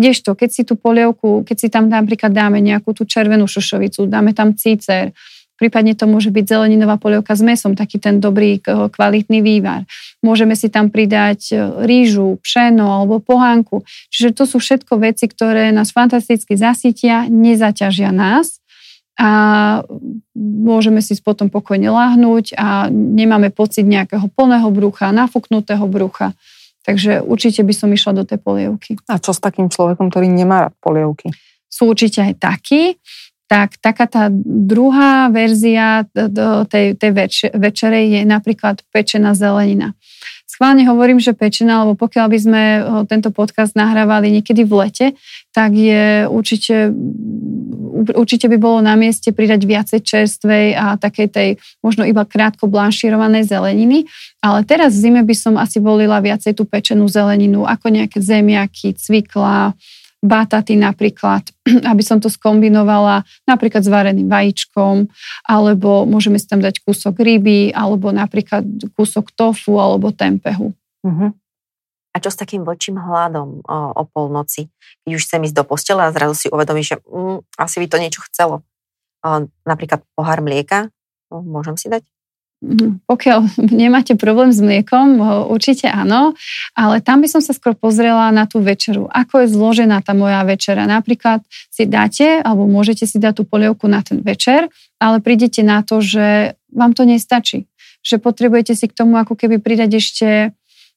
Kdežto, 0.00 0.32
keď 0.38 0.48
si 0.54 0.62
tú 0.64 0.78
polievku, 0.78 1.44
keď 1.44 1.56
si 1.58 1.68
tam 1.68 1.90
napríklad 1.90 2.32
dáme 2.32 2.64
nejakú 2.64 2.94
tú 2.96 3.04
červenú 3.04 3.44
šošovicu, 3.44 4.08
dáme 4.08 4.32
tam 4.32 4.54
cícer, 4.54 5.12
Prípadne 5.56 5.96
to 5.96 6.04
môže 6.04 6.28
byť 6.28 6.44
zeleninová 6.44 7.00
polievka 7.00 7.32
s 7.32 7.40
mesom, 7.40 7.72
taký 7.72 7.96
ten 7.96 8.20
dobrý 8.20 8.60
kvalitný 8.64 9.40
vývar. 9.40 9.88
Môžeme 10.20 10.52
si 10.52 10.68
tam 10.68 10.92
pridať 10.92 11.40
e, 11.52 11.56
rýžu, 11.88 12.36
pšeno 12.44 12.84
alebo 12.84 13.24
pohánku. 13.24 13.80
Čiže 14.12 14.36
to 14.36 14.44
sú 14.44 14.60
všetko 14.60 15.00
veci, 15.00 15.24
ktoré 15.24 15.72
nás 15.72 15.96
fantasticky 15.96 16.60
zasytia, 16.60 17.24
nezaťažia 17.32 18.12
nás 18.12 18.60
a 19.16 19.30
môžeme 20.36 21.00
si 21.00 21.16
potom 21.24 21.48
pokojne 21.48 21.88
lahnúť 21.88 22.52
a 22.52 22.92
nemáme 22.92 23.48
pocit 23.48 23.88
nejakého 23.88 24.28
plného 24.28 24.68
brucha, 24.68 25.08
nafúknutého 25.08 25.88
brucha. 25.88 26.36
Takže 26.84 27.24
určite 27.24 27.64
by 27.64 27.74
som 27.74 27.90
išla 27.90 28.12
do 28.12 28.24
tej 28.28 28.38
polievky. 28.38 29.00
A 29.08 29.18
čo 29.18 29.32
s 29.32 29.40
takým 29.40 29.72
človekom, 29.72 30.12
ktorý 30.12 30.28
nemá 30.28 30.68
rád 30.68 30.74
polievky? 30.78 31.32
Sú 31.66 31.90
určite 31.90 32.22
aj 32.22 32.34
takí. 32.38 33.00
Tak 33.46 33.78
taká 33.78 34.10
tá 34.10 34.26
druhá 34.34 35.30
verzia 35.30 36.02
tej, 36.66 36.98
tej 36.98 37.10
več- 37.14 37.52
večere 37.54 38.02
je 38.10 38.26
napríklad 38.26 38.82
pečená 38.90 39.38
zelenina. 39.38 39.94
Schválne 40.46 40.88
hovorím, 40.88 41.20
že 41.20 41.36
pečená, 41.36 41.84
lebo 41.84 41.94
pokiaľ 42.00 42.26
by 42.32 42.38
sme 42.40 42.62
tento 43.12 43.28
podcast 43.28 43.76
nahrávali 43.76 44.30
niekedy 44.30 44.64
v 44.64 44.72
lete, 44.78 45.06
tak 45.52 45.76
je 45.76 46.24
určite, 46.26 46.96
určite 48.16 48.48
by 48.48 48.56
bolo 48.56 48.80
na 48.80 48.96
mieste 48.96 49.36
pridať 49.36 49.62
viacej 49.68 50.00
čerstvej 50.00 50.66
a 50.72 50.96
takej 50.96 51.28
tej 51.28 51.48
možno 51.84 52.08
iba 52.08 52.24
krátko 52.24 52.72
blanšírovanej 52.72 53.46
zeleniny. 53.52 54.08
Ale 54.40 54.64
teraz 54.64 54.96
v 54.96 55.10
zime 55.10 55.22
by 55.26 55.34
som 55.36 55.54
asi 55.60 55.76
volila 55.76 56.22
viacej 56.24 56.56
tú 56.56 56.64
pečenú 56.64 57.04
zeleninu, 57.04 57.68
ako 57.68 57.92
nejaké 57.92 58.22
zemiaky, 58.22 58.96
cvikla, 58.96 59.76
bataty 60.24 60.76
napríklad, 60.78 61.48
aby 61.90 62.02
som 62.04 62.20
to 62.20 62.32
skombinovala 62.32 63.24
napríklad 63.44 63.84
s 63.84 63.90
vareným 63.90 64.28
vajíčkom, 64.28 65.08
alebo 65.46 66.04
môžeme 66.08 66.40
si 66.40 66.46
tam 66.48 66.60
dať 66.60 66.82
kúsok 66.84 67.20
ryby, 67.20 67.72
alebo 67.72 68.10
napríklad 68.12 68.64
kúsok 68.96 69.32
tofu 69.36 69.80
alebo 69.80 70.12
tempehu. 70.12 70.72
Uh-huh. 71.04 71.30
A 72.12 72.16
čo 72.16 72.32
s 72.32 72.40
takým 72.40 72.64
vlčím 72.64 72.96
hladom 72.96 73.60
o, 73.60 73.78
o 73.92 74.02
polnoci, 74.08 74.72
keď 75.04 75.10
už 75.20 75.22
chcem 75.28 75.44
ísť 75.44 75.56
do 75.60 75.64
postela 75.68 76.08
a 76.08 76.14
zrazu 76.16 76.34
si 76.34 76.48
uvedomíš, 76.48 76.96
že 76.96 76.98
mm, 77.04 77.38
asi 77.60 77.76
by 77.84 77.86
to 77.92 78.00
niečo 78.00 78.20
chcelo. 78.32 78.64
O, 79.20 79.28
napríklad 79.68 80.00
pohár 80.16 80.40
mlieka, 80.40 80.88
No, 81.30 81.42
môžem 81.42 81.74
si 81.74 81.90
dať? 81.90 82.06
Mhm. 82.64 83.04
Pokiaľ 83.04 83.40
nemáte 83.84 84.16
problém 84.16 84.48
s 84.48 84.64
mliekom, 84.64 85.20
určite 85.52 85.92
áno, 85.92 86.32
ale 86.72 87.04
tam 87.04 87.20
by 87.20 87.28
som 87.28 87.42
sa 87.44 87.52
skôr 87.52 87.76
pozrela 87.76 88.32
na 88.32 88.48
tú 88.48 88.64
večeru. 88.64 89.06
Ako 89.12 89.44
je 89.44 89.52
zložená 89.52 90.00
tá 90.00 90.16
moja 90.16 90.40
večera. 90.42 90.88
Napríklad 90.88 91.44
si 91.68 91.84
dáte, 91.84 92.40
alebo 92.40 92.64
môžete 92.64 93.04
si 93.04 93.20
dať 93.20 93.40
tú 93.40 93.44
polievku 93.44 93.86
na 93.86 94.00
ten 94.00 94.24
večer, 94.24 94.72
ale 94.96 95.20
prídete 95.20 95.60
na 95.60 95.84
to, 95.84 96.00
že 96.00 96.56
vám 96.72 96.96
to 96.96 97.04
nestačí. 97.04 97.68
Že 98.00 98.24
potrebujete 98.24 98.72
si 98.72 98.86
k 98.88 98.96
tomu 98.96 99.20
ako 99.20 99.36
keby 99.36 99.60
pridať 99.60 100.00
ešte 100.00 100.28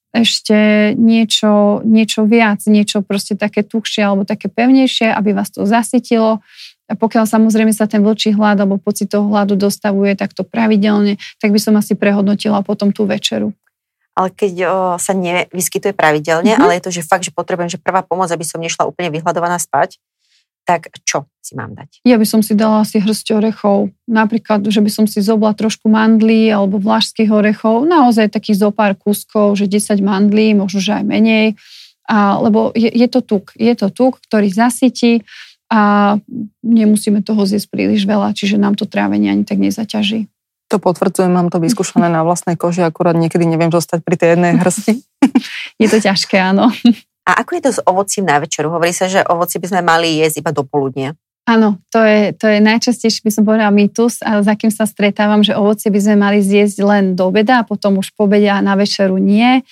ešte 0.10 0.58
niečo, 0.98 1.86
niečo 1.86 2.26
viac, 2.26 2.66
niečo 2.66 3.06
proste 3.06 3.38
také 3.38 3.62
tuhšie 3.62 4.02
alebo 4.02 4.26
také 4.26 4.50
pevnejšie, 4.50 5.14
aby 5.14 5.38
vás 5.38 5.54
to 5.54 5.70
zasytilo 5.70 6.42
a 6.90 6.98
pokiaľ 6.98 7.30
samozrejme 7.30 7.70
sa 7.70 7.86
ten 7.86 8.02
vlčí 8.02 8.34
hlad 8.34 8.58
alebo 8.58 8.82
pocit 8.82 9.14
toho 9.14 9.30
hladu 9.30 9.54
dostavuje 9.54 10.18
takto 10.18 10.42
pravidelne, 10.42 11.22
tak 11.38 11.54
by 11.54 11.60
som 11.62 11.78
asi 11.78 11.94
prehodnotila 11.94 12.66
potom 12.66 12.90
tú 12.90 13.06
večeru. 13.06 13.54
Ale 14.18 14.34
keď 14.34 14.54
o, 14.66 14.72
sa 14.98 15.14
nevyskytuje 15.14 15.94
pravidelne, 15.94 16.52
mm-hmm. 16.52 16.66
ale 16.66 16.82
je 16.82 16.84
to, 16.90 16.92
že 16.92 17.06
fakt, 17.06 17.24
že 17.24 17.32
potrebujem, 17.32 17.72
že 17.72 17.80
prvá 17.80 18.02
pomoc, 18.02 18.28
aby 18.34 18.44
som 18.44 18.60
nešla 18.60 18.90
úplne 18.90 19.14
vyhľadovaná 19.14 19.62
spať, 19.62 20.02
tak 20.68 20.92
čo 21.02 21.26
si 21.42 21.58
mám 21.58 21.74
dať? 21.74 22.06
Ja 22.06 22.22
by 22.22 22.28
som 22.30 22.46
si 22.46 22.54
dala 22.54 22.86
asi 22.86 23.02
hrst 23.02 23.34
orechov. 23.34 23.90
Napríklad, 24.06 24.62
že 24.70 24.86
by 24.86 24.92
som 24.92 25.06
si 25.10 25.18
zobla 25.18 25.58
trošku 25.58 25.90
mandlí 25.90 26.52
alebo 26.52 26.78
vlašských 26.78 27.32
orechov. 27.32 27.90
Naozaj 27.90 28.30
takých 28.30 28.68
zo 28.68 28.70
pár 28.70 28.94
kúskov, 28.94 29.58
že 29.58 29.66
10 29.66 29.98
mandlí, 29.98 30.54
možno, 30.54 30.78
že 30.78 31.02
aj 31.02 31.06
menej. 31.10 31.48
A, 32.06 32.38
lebo 32.38 32.70
je, 32.78 32.86
je 32.86 33.08
to 33.10 33.26
tuk. 33.26 33.50
Je 33.58 33.74
to 33.74 33.90
tuk, 33.90 34.22
ktorý 34.30 34.54
zasytí 34.54 35.26
a 35.70 36.18
nemusíme 36.66 37.22
toho 37.22 37.46
zjesť 37.46 37.70
príliš 37.70 38.10
veľa, 38.10 38.34
čiže 38.34 38.58
nám 38.58 38.74
to 38.74 38.90
trávenie 38.90 39.30
ani 39.30 39.46
tak 39.46 39.62
nezaťaží. 39.62 40.26
To 40.70 40.78
potvrdzujem, 40.78 41.34
mám 41.34 41.50
to 41.50 41.58
vyskúšané 41.58 42.10
na 42.14 42.22
vlastnej 42.22 42.54
koži, 42.54 42.86
akurát 42.86 43.18
niekedy 43.18 43.46
neviem 43.46 43.74
zostať 43.74 44.06
pri 44.06 44.16
tej 44.18 44.30
jednej 44.38 44.58
hrsti. 44.58 44.94
je 45.82 45.88
to 45.90 45.98
ťažké, 45.98 46.38
áno. 46.38 46.70
A 47.26 47.46
ako 47.46 47.58
je 47.58 47.62
to 47.66 47.72
s 47.78 47.80
ovocím 47.86 48.26
na 48.26 48.42
večeru? 48.42 48.74
Hovorí 48.74 48.94
sa, 48.94 49.06
že 49.06 49.26
ovoci 49.26 49.62
by 49.62 49.66
sme 49.70 49.82
mali 49.86 50.18
jesť 50.22 50.42
iba 50.46 50.52
do 50.54 50.66
poludnia. 50.66 51.14
Áno, 51.50 51.82
to 51.90 52.06
je, 52.06 52.30
to 52.38 52.46
je 52.46 52.62
najčastejšie, 52.62 53.26
by 53.26 53.32
som 53.34 53.42
povedala, 53.42 53.74
mýtus, 53.74 54.22
a 54.22 54.46
za 54.46 54.54
kým 54.54 54.70
sa 54.70 54.86
stretávam, 54.86 55.42
že 55.42 55.58
ovocie 55.58 55.90
by 55.90 55.98
sme 55.98 56.16
mali 56.22 56.46
zjesť 56.46 56.78
len 56.86 57.04
do 57.18 57.26
obeda 57.26 57.62
a 57.62 57.66
potom 57.66 57.98
už 57.98 58.14
po 58.14 58.30
obede 58.30 58.46
a 58.46 58.62
na 58.62 58.78
večeru 58.78 59.18
nie. 59.18 59.66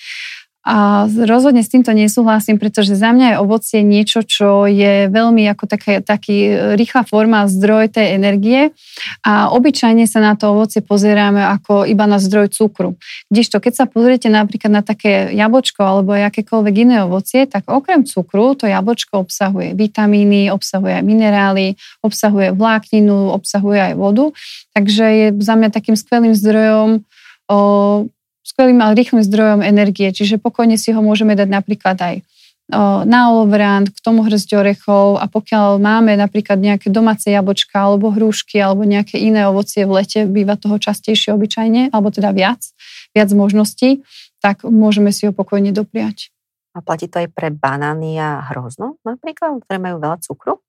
A 0.68 1.08
rozhodne 1.08 1.64
s 1.64 1.72
týmto 1.72 1.96
nesúhlasím, 1.96 2.60
pretože 2.60 2.92
za 2.92 3.16
mňa 3.16 3.26
je 3.32 3.40
ovocie 3.40 3.80
niečo, 3.80 4.20
čo 4.20 4.68
je 4.68 5.08
veľmi 5.08 5.48
ako 5.48 5.64
také, 5.64 6.04
taký 6.04 6.52
rýchla 6.76 7.08
forma 7.08 7.48
zdroj 7.48 7.96
tej 7.96 8.20
energie 8.20 8.76
a 9.24 9.48
obyčajne 9.48 10.04
sa 10.04 10.20
na 10.20 10.36
to 10.36 10.52
ovocie 10.52 10.84
pozeráme 10.84 11.40
ako 11.40 11.88
iba 11.88 12.04
na 12.04 12.20
zdroj 12.20 12.52
cukru. 12.52 13.00
Kdežto 13.32 13.64
keď 13.64 13.72
sa 13.80 13.84
pozriete 13.88 14.28
napríklad 14.28 14.68
na 14.68 14.82
také 14.84 15.32
jablčko 15.32 15.80
alebo 15.80 16.12
akékoľvek 16.12 16.74
iné 16.84 17.00
ovocie, 17.00 17.48
tak 17.48 17.64
okrem 17.64 18.04
cukru 18.04 18.52
to 18.52 18.68
jablčko 18.68 19.24
obsahuje 19.24 19.72
vitamíny, 19.72 20.52
obsahuje 20.52 21.00
aj 21.00 21.04
minerály, 21.08 21.80
obsahuje 22.04 22.52
vlákninu, 22.52 23.32
obsahuje 23.32 23.80
aj 23.80 23.94
vodu. 23.96 24.36
Takže 24.76 25.04
je 25.08 25.26
za 25.40 25.56
mňa 25.56 25.72
takým 25.72 25.96
skvelým 25.96 26.36
zdrojom 26.36 27.08
skvelým 28.48 28.80
a 28.80 28.96
rýchlym 28.96 29.20
zdrojom 29.20 29.60
energie, 29.60 30.08
čiže 30.08 30.40
pokojne 30.40 30.80
si 30.80 30.96
ho 30.96 31.04
môžeme 31.04 31.36
dať 31.36 31.48
napríklad 31.52 32.00
aj 32.00 32.16
na 33.08 33.32
olovrant, 33.32 33.88
k 33.88 33.96
tomu 34.04 34.20
hrzť 34.28 34.60
orechov 34.60 35.16
a 35.16 35.24
pokiaľ 35.24 35.80
máme 35.80 36.12
napríklad 36.20 36.60
nejaké 36.60 36.92
domáce 36.92 37.32
jabočka 37.32 37.80
alebo 37.80 38.12
hrušky 38.12 38.60
alebo 38.60 38.84
nejaké 38.84 39.16
iné 39.16 39.48
ovocie 39.48 39.88
v 39.88 40.04
lete, 40.04 40.28
býva 40.28 40.60
toho 40.60 40.76
častejšie 40.76 41.32
obyčajne, 41.32 41.88
alebo 41.96 42.12
teda 42.12 42.28
viac, 42.36 42.60
viac 43.16 43.32
možností, 43.32 44.04
tak 44.44 44.68
môžeme 44.68 45.16
si 45.16 45.24
ho 45.24 45.32
pokojne 45.32 45.72
dopriať. 45.72 46.28
A 46.76 46.84
platí 46.84 47.08
to 47.08 47.24
aj 47.24 47.32
pre 47.32 47.48
banány 47.48 48.20
a 48.20 48.44
hrozno 48.52 49.00
napríklad, 49.00 49.64
ktoré 49.64 49.80
majú 49.80 49.96
veľa 50.04 50.20
cukru? 50.20 50.60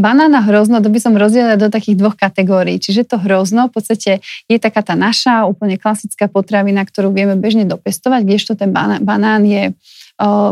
Banána 0.00 0.40
hrozno, 0.48 0.80
to 0.80 0.88
by 0.88 0.96
som 0.96 1.12
rozdielila 1.12 1.60
do 1.60 1.68
takých 1.68 2.00
dvoch 2.00 2.16
kategórií. 2.16 2.80
Čiže 2.80 3.04
to 3.04 3.16
hrozno 3.20 3.68
v 3.68 3.72
podstate 3.76 4.24
je 4.48 4.56
taká 4.56 4.80
tá 4.80 4.96
naša 4.96 5.44
úplne 5.44 5.76
klasická 5.76 6.24
potravina, 6.32 6.80
ktorú 6.88 7.12
vieme 7.12 7.36
bežne 7.36 7.68
dopestovať, 7.68 8.24
kdežto 8.24 8.56
ten 8.56 8.72
banán, 8.72 9.04
banán 9.04 9.44
je 9.44 9.76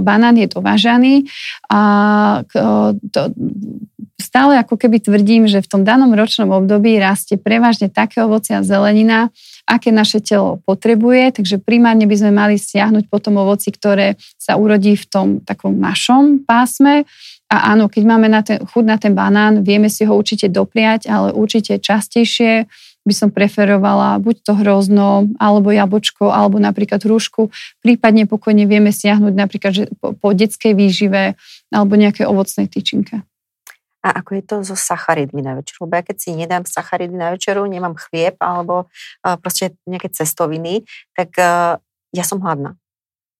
banán 0.04 0.36
je 0.36 0.44
dovážaný. 0.44 1.24
A 1.72 1.80
to, 3.08 3.20
stále 4.20 4.60
ako 4.60 4.76
keby 4.76 5.00
tvrdím, 5.00 5.48
že 5.48 5.64
v 5.64 5.70
tom 5.70 5.82
danom 5.82 6.12
ročnom 6.12 6.52
období 6.52 7.00
rastie 7.00 7.40
prevažne 7.40 7.88
také 7.88 8.20
ovoce 8.20 8.52
a 8.52 8.60
zelenina, 8.60 9.32
aké 9.64 9.88
naše 9.88 10.20
telo 10.20 10.60
potrebuje, 10.68 11.40
takže 11.40 11.56
primárne 11.56 12.04
by 12.04 12.16
sme 12.20 12.32
mali 12.36 12.60
stiahnuť 12.60 13.08
potom 13.08 13.40
ovoci, 13.40 13.72
ktoré 13.72 14.20
sa 14.36 14.60
urodí 14.60 15.00
v 15.00 15.06
tom 15.08 15.28
takom 15.40 15.80
našom 15.80 16.44
pásme 16.44 17.08
a 17.54 17.70
áno, 17.70 17.86
keď 17.86 18.02
máme 18.02 18.26
na 18.26 18.42
ten, 18.42 18.58
chud 18.66 18.82
na 18.82 18.98
ten 18.98 19.14
banán, 19.14 19.62
vieme 19.62 19.86
si 19.86 20.02
ho 20.02 20.18
určite 20.18 20.50
dopriať, 20.50 21.06
ale 21.06 21.30
určite 21.30 21.78
častejšie 21.78 22.66
by 23.04 23.14
som 23.14 23.28
preferovala 23.30 24.16
buď 24.18 24.36
to 24.42 24.52
hrozno, 24.58 25.28
alebo 25.38 25.70
jabočko, 25.70 26.32
alebo 26.32 26.56
napríklad 26.58 27.04
hrušku. 27.04 27.52
Prípadne 27.84 28.24
pokojne 28.24 28.64
vieme 28.64 28.90
siahnuť 28.90 29.34
napríklad 29.36 29.72
že 29.76 29.84
po, 30.00 30.16
po 30.16 30.32
detskej 30.32 30.72
výžive 30.72 31.36
alebo 31.70 31.94
nejaké 31.94 32.24
ovocnej 32.24 32.66
tyčinke. 32.66 33.22
A 34.04 34.20
ako 34.20 34.30
je 34.36 34.42
to 34.44 34.56
so 34.68 34.76
sacharidmi 34.76 35.40
na 35.40 35.56
večeru? 35.56 35.88
Lebo 35.88 35.96
ja 35.96 36.04
keď 36.04 36.16
si 36.20 36.30
nedám 36.36 36.64
sacharidy 36.68 37.16
na 37.16 37.32
večeru, 37.32 37.64
nemám 37.64 37.96
chlieb 37.96 38.36
alebo 38.40 38.88
uh, 38.88 39.36
proste 39.40 39.76
nejaké 39.88 40.12
cestoviny, 40.12 40.84
tak 41.16 41.32
uh, 41.40 41.80
ja 42.12 42.24
som 42.24 42.40
hladná. 42.40 42.76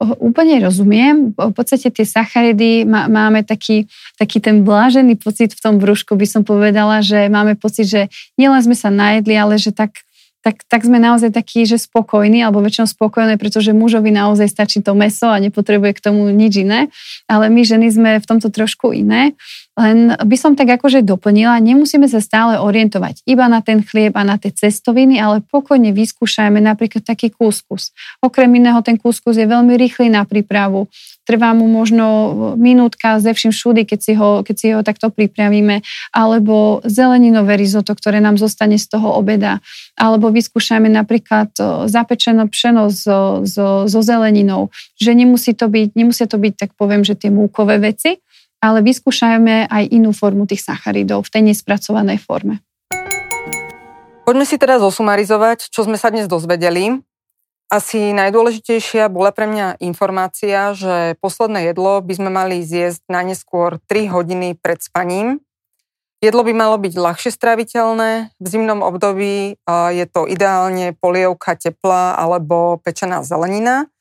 Úplne 0.03 0.59
rozumiem. 0.59 1.31
V 1.39 1.55
podstate 1.55 1.87
tie 1.87 2.03
sacharidy 2.03 2.83
má, 2.83 3.07
máme 3.07 3.47
taký, 3.47 3.87
taký 4.19 4.43
ten 4.43 4.67
blážený 4.67 5.23
pocit 5.23 5.55
v 5.55 5.63
tom 5.63 5.79
brúšku, 5.79 6.19
by 6.19 6.27
som 6.27 6.43
povedala, 6.43 6.99
že 6.99 7.31
máme 7.31 7.55
pocit, 7.55 7.87
že 7.87 8.03
nielen 8.35 8.59
sme 8.59 8.75
sa 8.75 8.91
najedli, 8.91 9.39
ale 9.39 9.55
že 9.55 9.71
tak, 9.71 10.03
tak, 10.43 10.67
tak 10.67 10.83
sme 10.83 10.99
naozaj 10.99 11.31
takí, 11.31 11.63
že 11.63 11.79
spokojní, 11.79 12.43
alebo 12.43 12.59
väčšinou 12.61 12.91
spokojné, 12.91 13.39
pretože 13.39 13.71
mužovi 13.71 14.11
naozaj 14.11 14.51
stačí 14.51 14.83
to 14.83 14.99
meso 14.99 15.31
a 15.31 15.39
nepotrebuje 15.39 15.97
k 15.97 16.05
tomu 16.11 16.27
nič 16.35 16.67
iné. 16.67 16.91
Ale 17.31 17.47
my 17.47 17.63
ženy 17.63 17.89
sme 17.89 18.11
v 18.19 18.27
tomto 18.27 18.51
trošku 18.51 18.91
iné. 18.91 19.39
Len 19.75 20.15
by 20.15 20.37
som 20.39 20.55
tak 20.55 20.71
akože 20.71 21.03
doplnila, 21.03 21.59
nemusíme 21.59 22.07
sa 22.07 22.23
stále 22.23 22.63
orientovať 22.63 23.27
iba 23.27 23.51
na 23.51 23.59
ten 23.59 23.83
chlieb 23.83 24.15
a 24.15 24.23
na 24.23 24.39
tie 24.39 24.55
cestoviny, 24.55 25.19
ale 25.19 25.43
pokojne 25.43 25.91
vyskúšajme 25.91 26.63
napríklad 26.63 27.03
taký 27.03 27.35
kúskus. 27.35 27.91
Okrem 28.23 28.55
iného 28.55 28.79
ten 28.87 28.95
kúskus 28.95 29.35
je 29.35 29.43
veľmi 29.43 29.75
rýchly 29.75 30.15
na 30.15 30.23
prípravu. 30.23 30.87
Trvá 31.27 31.57
mu 31.57 31.67
možno 31.67 32.07
minútka 32.55 33.19
ze 33.19 33.35
všim 33.35 33.51
všudy, 33.51 33.83
keď 33.89 33.99
si, 33.99 34.13
ho, 34.15 34.47
keď 34.47 34.57
si 34.61 34.67
ho 34.77 34.85
takto 34.87 35.09
pripravíme. 35.11 35.81
Alebo 36.13 36.85
zeleninové 36.87 37.57
risotto, 37.57 37.97
ktoré 37.97 38.21
nám 38.21 38.37
zostane 38.39 38.77
z 38.77 38.93
toho 38.93 39.17
obeda. 39.17 39.59
Alebo 39.99 40.29
vyskúšajme 40.31 40.87
napríklad 40.87 41.51
zapečené 41.89 42.47
pšeno 42.47 42.93
so, 42.93 43.43
so, 43.49 43.89
so 43.89 44.01
zeleninou. 44.05 44.69
Že 45.01 45.25
nemusí 45.25 45.57
to 45.57 45.67
byť, 45.67 45.97
nemusia 45.97 46.29
to 46.29 46.37
byť, 46.37 46.55
tak 46.61 46.71
poviem, 46.77 47.03
že 47.03 47.17
tie 47.17 47.33
múkové 47.33 47.81
veci, 47.81 48.21
ale 48.65 48.81
vyskúšajme 48.81 49.69
aj 49.69 49.85
inú 49.93 50.17
formu 50.17 50.49
tých 50.49 50.65
sacharidov 50.65 51.29
v 51.29 51.33
tej 51.37 51.43
nespracovanej 51.53 52.17
forme. 52.25 52.65
Poďme 54.25 54.49
si 54.49 54.57
teraz 54.57 54.81
osumarizovať, 54.81 55.69
čo 55.69 55.85
sme 55.85 56.01
sa 56.01 56.09
dnes 56.09 56.25
dozvedeli. 56.25 57.05
Asi 57.69 58.17
najdôležitejšia 58.17 59.13
bola 59.13 59.37
pre 59.37 59.45
mňa 59.45 59.85
informácia, 59.85 60.73
že 60.73 61.21
posledné 61.21 61.69
jedlo 61.69 62.01
by 62.01 62.13
sme 62.17 62.31
mali 62.33 62.65
zjesť 62.65 63.05
najneskôr 63.13 63.85
3 63.85 64.09
hodiny 64.09 64.57
pred 64.57 64.81
spaním. 64.81 65.45
Jedlo 66.25 66.41
by 66.41 66.57
malo 66.57 66.81
byť 66.81 66.97
ľahšie 66.97 67.37
straviteľné. 67.37 68.33
V 68.41 68.47
zimnom 68.49 68.81
období 68.81 69.61
je 69.69 70.07
to 70.09 70.25
ideálne 70.25 70.97
polievka 70.97 71.53
teplá 71.53 72.17
alebo 72.17 72.81
pečená 72.81 73.21
zelenina. 73.21 73.93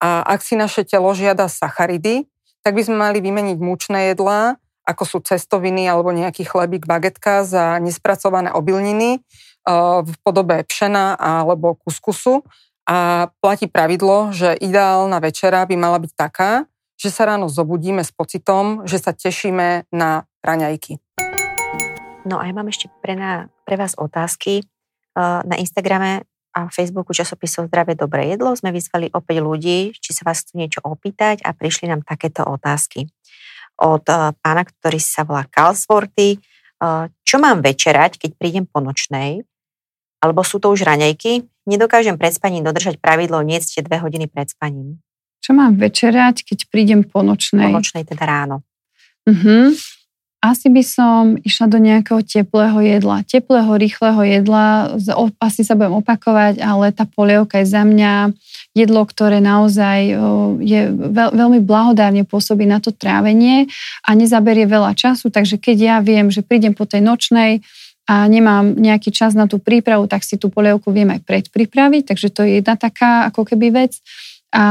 A 0.00 0.24
ak 0.24 0.40
si 0.40 0.56
naše 0.56 0.88
telo 0.88 1.12
žiada 1.12 1.52
sacharidy, 1.52 2.24
tak 2.66 2.74
by 2.74 2.82
sme 2.82 2.98
mali 2.98 3.22
vymeniť 3.22 3.62
mučné 3.62 4.10
jedlá, 4.10 4.58
ako 4.82 5.02
sú 5.06 5.18
cestoviny 5.22 5.86
alebo 5.86 6.10
nejaký 6.10 6.42
chlebík, 6.42 6.82
bagetka 6.82 7.46
za 7.46 7.78
nespracované 7.78 8.50
obilniny 8.50 9.22
eh, 9.22 9.98
v 10.02 10.14
podobe 10.26 10.66
pšena 10.66 11.14
alebo 11.14 11.78
kuskusu. 11.78 12.42
A 12.90 13.30
platí 13.38 13.70
pravidlo, 13.70 14.34
že 14.34 14.58
ideálna 14.58 15.22
večera 15.22 15.62
by 15.62 15.78
mala 15.78 16.02
byť 16.02 16.12
taká, 16.18 16.66
že 16.98 17.14
sa 17.14 17.30
ráno 17.30 17.46
zobudíme 17.46 18.02
s 18.02 18.10
pocitom, 18.10 18.82
že 18.82 18.98
sa 18.98 19.14
tešíme 19.14 19.86
na 19.94 20.26
raňajky. 20.42 20.98
No 22.26 22.42
a 22.42 22.50
ja 22.50 22.54
mám 22.54 22.66
ešte 22.66 22.90
pre, 22.98 23.14
na, 23.14 23.46
pre 23.62 23.78
vás 23.78 23.94
otázky. 23.94 24.66
Eh, 25.14 25.40
na 25.46 25.54
Instagrame 25.54 26.26
a 26.56 26.72
Facebooku 26.72 27.12
časopisov 27.12 27.68
Zdravie 27.68 28.00
dobré 28.00 28.32
jedlo 28.32 28.56
sme 28.56 28.72
vyzvali 28.72 29.12
opäť 29.12 29.44
ľudí, 29.44 29.92
či 29.92 30.10
sa 30.16 30.24
vás 30.24 30.40
chcú 30.40 30.56
niečo 30.56 30.80
opýtať 30.80 31.44
a 31.44 31.52
prišli 31.52 31.92
nám 31.92 32.00
takéto 32.00 32.48
otázky. 32.48 33.12
Od 33.76 34.00
uh, 34.08 34.32
pána, 34.40 34.64
ktorý 34.64 34.96
sa 34.96 35.28
volá 35.28 35.44
Carlsworthy, 35.52 36.40
uh, 36.80 37.12
čo 37.28 37.36
mám 37.36 37.60
večerať, 37.60 38.16
keď 38.16 38.30
prídem 38.40 38.64
po 38.64 38.80
nočnej? 38.80 39.44
Alebo 40.24 40.40
sú 40.40 40.56
to 40.56 40.72
už 40.72 40.88
raňajky? 40.88 41.44
Nedokážem 41.68 42.16
pred 42.16 42.32
spaním 42.32 42.64
dodržať 42.64 42.96
pravidlo 43.04 43.44
niecť 43.44 43.84
dve 43.84 44.00
hodiny 44.00 44.24
pred 44.32 44.48
spaním. 44.48 44.96
Čo 45.44 45.52
mám 45.52 45.76
večerať, 45.76 46.40
keď 46.40 46.72
prídem 46.72 47.04
po 47.04 47.20
nočnej? 47.20 47.68
Po 47.68 47.76
nočnej 47.76 48.08
teda 48.08 48.24
ráno. 48.24 48.64
Uh-huh. 49.28 49.76
Asi 50.44 50.68
by 50.68 50.82
som 50.84 51.40
išla 51.42 51.66
do 51.66 51.78
nejakého 51.80 52.22
teplého 52.22 52.78
jedla. 52.84 53.24
Teplého, 53.26 53.72
rýchleho 53.74 54.20
jedla. 54.22 54.94
Asi 55.42 55.66
sa 55.66 55.74
budem 55.74 55.98
opakovať, 55.98 56.62
ale 56.62 56.92
tá 56.94 57.08
polievka 57.08 57.58
je 57.64 57.72
za 57.72 57.82
mňa 57.82 58.30
jedlo, 58.76 59.02
ktoré 59.08 59.40
naozaj 59.42 59.98
je 60.62 60.80
veľ, 60.92 61.30
veľmi 61.34 61.60
blahodárne 61.64 62.22
pôsobí 62.28 62.68
na 62.68 62.78
to 62.78 62.92
trávenie 62.92 63.66
a 64.04 64.12
nezaberie 64.12 64.68
veľa 64.68 64.92
času. 64.94 65.32
Takže 65.32 65.56
keď 65.58 65.76
ja 65.80 65.96
viem, 66.04 66.28
že 66.28 66.44
prídem 66.44 66.76
po 66.76 66.84
tej 66.84 67.02
nočnej, 67.02 67.64
a 68.06 68.30
nemám 68.30 68.78
nejaký 68.78 69.10
čas 69.10 69.34
na 69.34 69.50
tú 69.50 69.58
prípravu, 69.58 70.06
tak 70.06 70.22
si 70.22 70.38
tú 70.38 70.46
polievku 70.46 70.94
viem 70.94 71.10
aj 71.10 71.26
predpripraviť, 71.26 72.14
takže 72.14 72.30
to 72.30 72.46
je 72.46 72.62
jedna 72.62 72.78
taká 72.78 73.26
ako 73.26 73.42
keby 73.42 73.74
vec. 73.74 73.98
A 74.54 74.62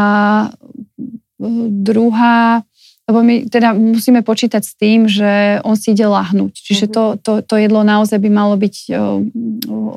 druhá, 1.67 2.63
lebo 3.05 3.21
my 3.21 3.45
teda 3.45 3.77
musíme 3.77 4.25
počítať 4.25 4.63
s 4.65 4.73
tým, 4.73 5.05
že 5.05 5.61
on 5.61 5.77
si 5.77 5.93
ide 5.93 6.09
lahnúť. 6.09 6.57
Čiže 6.57 6.85
to, 6.89 7.03
to, 7.21 7.45
to 7.45 7.55
jedlo 7.61 7.85
naozaj 7.85 8.17
by 8.17 8.29
malo 8.33 8.57
byť 8.57 8.75
o, 8.89 8.93
o, 8.93 9.01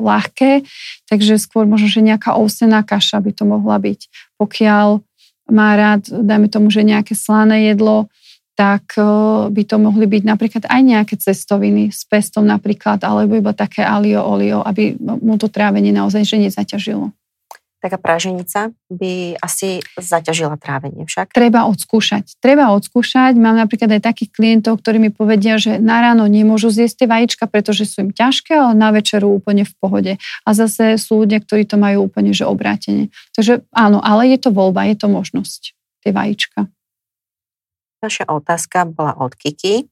ľahké, 0.05 0.69
takže 1.09 1.41
skôr 1.41 1.65
možno, 1.65 1.89
že 1.89 2.05
nejaká 2.05 2.37
ovsená 2.37 2.85
kaša 2.85 3.25
by 3.25 3.33
to 3.33 3.49
mohla 3.49 3.81
byť. 3.81 4.01
Pokiaľ 4.37 5.01
má 5.49 5.69
rád, 5.81 6.13
dajme 6.13 6.53
tomu, 6.53 6.69
že 6.69 6.85
nejaké 6.85 7.17
slané 7.17 7.73
jedlo, 7.73 8.13
tak 8.53 8.93
o, 9.01 9.49
by 9.49 9.63
to 9.65 9.81
mohli 9.81 10.05
byť 10.05 10.23
napríklad 10.29 10.65
aj 10.69 10.81
nejaké 10.85 11.15
cestoviny 11.17 11.89
s 11.89 12.05
pestom 12.05 12.45
napríklad, 12.45 13.01
alebo 13.09 13.41
iba 13.41 13.57
také 13.57 13.89
alio 13.89 14.21
olio, 14.21 14.61
aby 14.61 15.01
mu 15.01 15.41
to 15.41 15.49
trávenie 15.49 15.97
naozaj 15.97 16.29
že 16.29 16.37
nezaťažilo 16.37 17.09
taká 17.79 17.97
praženica 17.97 18.75
by 18.91 19.39
asi 19.39 19.79
zaťažila 19.95 20.59
trávenie 20.59 21.07
však. 21.07 21.31
Treba 21.31 21.71
odskúšať. 21.71 22.35
Treba 22.43 22.75
odskúšať. 22.75 23.39
Mám 23.39 23.55
napríklad 23.55 23.99
aj 23.99 24.03
takých 24.03 24.31
klientov, 24.35 24.83
ktorí 24.83 24.99
mi 24.99 25.11
povedia, 25.15 25.57
že 25.63 25.79
na 25.79 26.03
ráno 26.03 26.27
nemôžu 26.27 26.75
zjesť 26.75 27.05
tie 27.05 27.09
vajíčka, 27.09 27.45
pretože 27.47 27.87
sú 27.87 28.07
im 28.07 28.11
ťažké, 28.11 28.59
ale 28.59 28.75
na 28.75 28.91
večeru 28.91 29.31
úplne 29.31 29.63
v 29.63 29.75
pohode. 29.79 30.13
A 30.43 30.49
zase 30.53 30.99
sú 30.99 31.23
ľudia, 31.23 31.39
ktorí 31.39 31.65
to 31.71 31.79
majú 31.79 32.11
úplne 32.11 32.35
že 32.35 32.45
obrátenie. 32.45 33.15
Takže 33.39 33.63
áno, 33.71 34.03
ale 34.03 34.35
je 34.35 34.39
to 34.43 34.51
voľba, 34.51 34.91
je 34.91 34.97
to 34.99 35.07
možnosť, 35.07 35.75
tie 36.03 36.11
vajíčka. 36.11 36.67
Naša 37.99 38.31
otázka 38.31 38.87
bola 38.87 39.15
od 39.19 39.35
Kiki. 39.35 39.91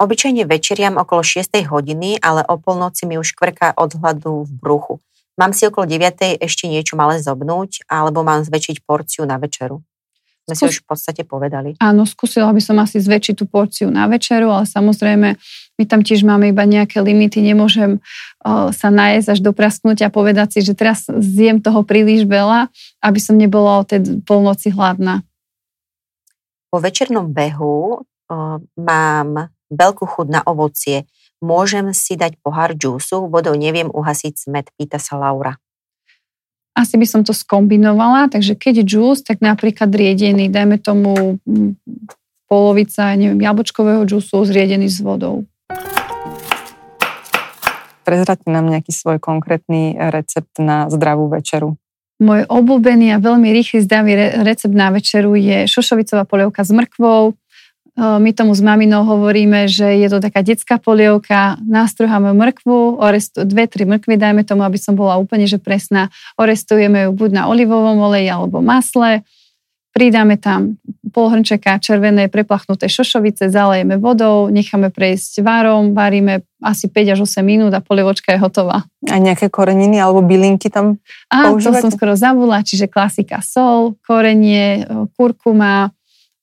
Obyčajne 0.00 0.48
večeriam 0.48 0.96
okolo 0.96 1.20
6 1.20 1.52
hodiny, 1.68 2.16
ale 2.24 2.40
o 2.48 2.56
polnoci 2.56 3.04
mi 3.04 3.20
už 3.20 3.36
kvrká 3.36 3.76
od 3.76 3.92
hladu 4.00 4.48
v 4.48 4.52
bruchu. 4.56 4.94
Mám 5.40 5.56
si 5.56 5.64
okolo 5.64 5.88
9. 5.88 6.36
ešte 6.36 6.68
niečo 6.68 7.00
malé 7.00 7.16
zobnúť, 7.16 7.88
alebo 7.88 8.20
mám 8.20 8.44
zväčšiť 8.44 8.84
porciu 8.84 9.24
na 9.24 9.40
večeru? 9.40 9.80
Sme 10.44 10.52
Skús... 10.52 10.60
si 10.60 10.64
už 10.68 10.76
v 10.84 10.86
podstate 10.92 11.22
povedali. 11.24 11.80
Áno, 11.80 12.04
skúsila 12.04 12.52
by 12.52 12.60
som 12.60 12.76
asi 12.76 13.00
zväčšiť 13.00 13.34
tú 13.40 13.48
porciu 13.48 13.88
na 13.88 14.04
večeru, 14.04 14.52
ale 14.52 14.68
samozrejme 14.68 15.28
my 15.80 15.84
tam 15.88 16.04
tiež 16.04 16.28
máme 16.28 16.52
iba 16.52 16.68
nejaké 16.68 17.00
limity, 17.00 17.40
nemôžem 17.40 18.04
uh, 18.44 18.68
sa 18.68 18.92
najesť 18.92 19.38
až 19.38 19.40
do 19.40 19.56
prasknutia 19.56 20.12
a 20.12 20.14
povedať 20.14 20.58
si, 20.58 20.66
že 20.66 20.76
teraz 20.76 21.08
zjem 21.08 21.64
toho 21.64 21.88
príliš 21.88 22.28
veľa, 22.28 22.68
aby 23.00 23.16
som 23.16 23.40
nebola 23.40 23.80
o 23.80 23.88
tej 23.88 24.20
polnoci 24.28 24.76
hladná. 24.76 25.24
Po 26.68 26.84
večernom 26.84 27.32
behu 27.32 27.96
uh, 27.96 28.60
mám 28.76 29.48
veľkú 29.72 30.04
chud 30.04 30.28
na 30.28 30.44
ovocie. 30.44 31.08
Môžem 31.40 31.96
si 31.96 32.20
dať 32.20 32.36
pohár 32.44 32.76
džúsu, 32.76 33.24
vodou 33.32 33.56
neviem 33.56 33.88
uhasiť 33.88 34.34
smet, 34.36 34.68
pýta 34.76 35.00
sa 35.00 35.16
Laura. 35.16 35.56
Asi 36.76 37.00
by 37.00 37.06
som 37.08 37.24
to 37.24 37.32
skombinovala, 37.32 38.28
takže 38.28 38.60
keď 38.60 38.84
džús, 38.84 39.24
tak 39.24 39.40
napríklad 39.40 39.88
riedený, 39.88 40.52
dajme 40.52 40.76
tomu 40.76 41.40
polovica, 42.44 43.16
neviem, 43.16 43.40
jablčkového 43.40 44.04
džúsu 44.04 44.44
zriedený 44.44 44.92
s 44.92 45.00
vodou. 45.00 45.48
Prezrate 48.04 48.44
nám 48.44 48.68
nejaký 48.68 48.92
svoj 48.92 49.16
konkrétny 49.16 49.96
recept 49.96 50.60
na 50.60 50.92
zdravú 50.92 51.32
večeru. 51.32 51.80
Môj 52.20 52.44
obľúbený 52.52 53.16
a 53.16 53.22
veľmi 53.22 53.48
rýchly 53.48 53.80
zdravý 53.80 54.44
recept 54.44 54.76
na 54.76 54.92
večeru 54.92 55.32
je 55.40 55.64
šošovicová 55.64 56.28
polievka 56.28 56.60
s 56.60 56.68
mrkvou, 56.68 57.32
my 58.00 58.32
tomu 58.32 58.56
s 58.56 58.64
maminou 58.64 59.04
hovoríme, 59.04 59.68
že 59.68 59.84
je 60.00 60.08
to 60.08 60.24
taká 60.24 60.40
detská 60.40 60.80
polievka, 60.80 61.60
nástruháme 61.60 62.32
mrkvu, 62.32 62.96
orestu, 62.96 63.44
dve, 63.44 63.68
tri 63.68 63.84
mrkvy, 63.84 64.16
dajme 64.16 64.42
tomu, 64.48 64.64
aby 64.64 64.80
som 64.80 64.96
bola 64.96 65.20
úplne 65.20 65.44
že 65.44 65.60
presná, 65.60 66.08
orestujeme 66.40 67.06
ju 67.06 67.10
buď 67.12 67.30
na 67.36 67.42
olivovom 67.52 68.00
oleji 68.00 68.32
alebo 68.32 68.64
masle, 68.64 69.20
pridáme 69.92 70.40
tam 70.40 70.80
pol 71.10 71.28
hrnčeka 71.28 71.82
červené 71.82 72.30
preplachnuté 72.30 72.86
šošovice, 72.86 73.50
zalejeme 73.50 73.98
vodou, 73.98 74.46
necháme 74.46 74.94
prejsť 74.94 75.42
varom, 75.42 75.92
varíme 75.92 76.46
asi 76.62 76.86
5 76.86 77.18
až 77.18 77.18
8 77.26 77.42
minút 77.42 77.74
a 77.74 77.82
polievočka 77.82 78.30
je 78.32 78.38
hotová. 78.38 78.86
A 79.10 79.16
nejaké 79.18 79.50
koreniny 79.50 79.98
alebo 79.98 80.22
bylinky 80.22 80.70
tam 80.70 81.02
Á, 81.26 81.50
to 81.58 81.74
som 81.74 81.90
skoro 81.90 82.14
zabudla, 82.14 82.62
čiže 82.62 82.86
klasika 82.86 83.42
sol, 83.42 83.98
korenie, 84.06 84.86
kurkuma, 85.18 85.90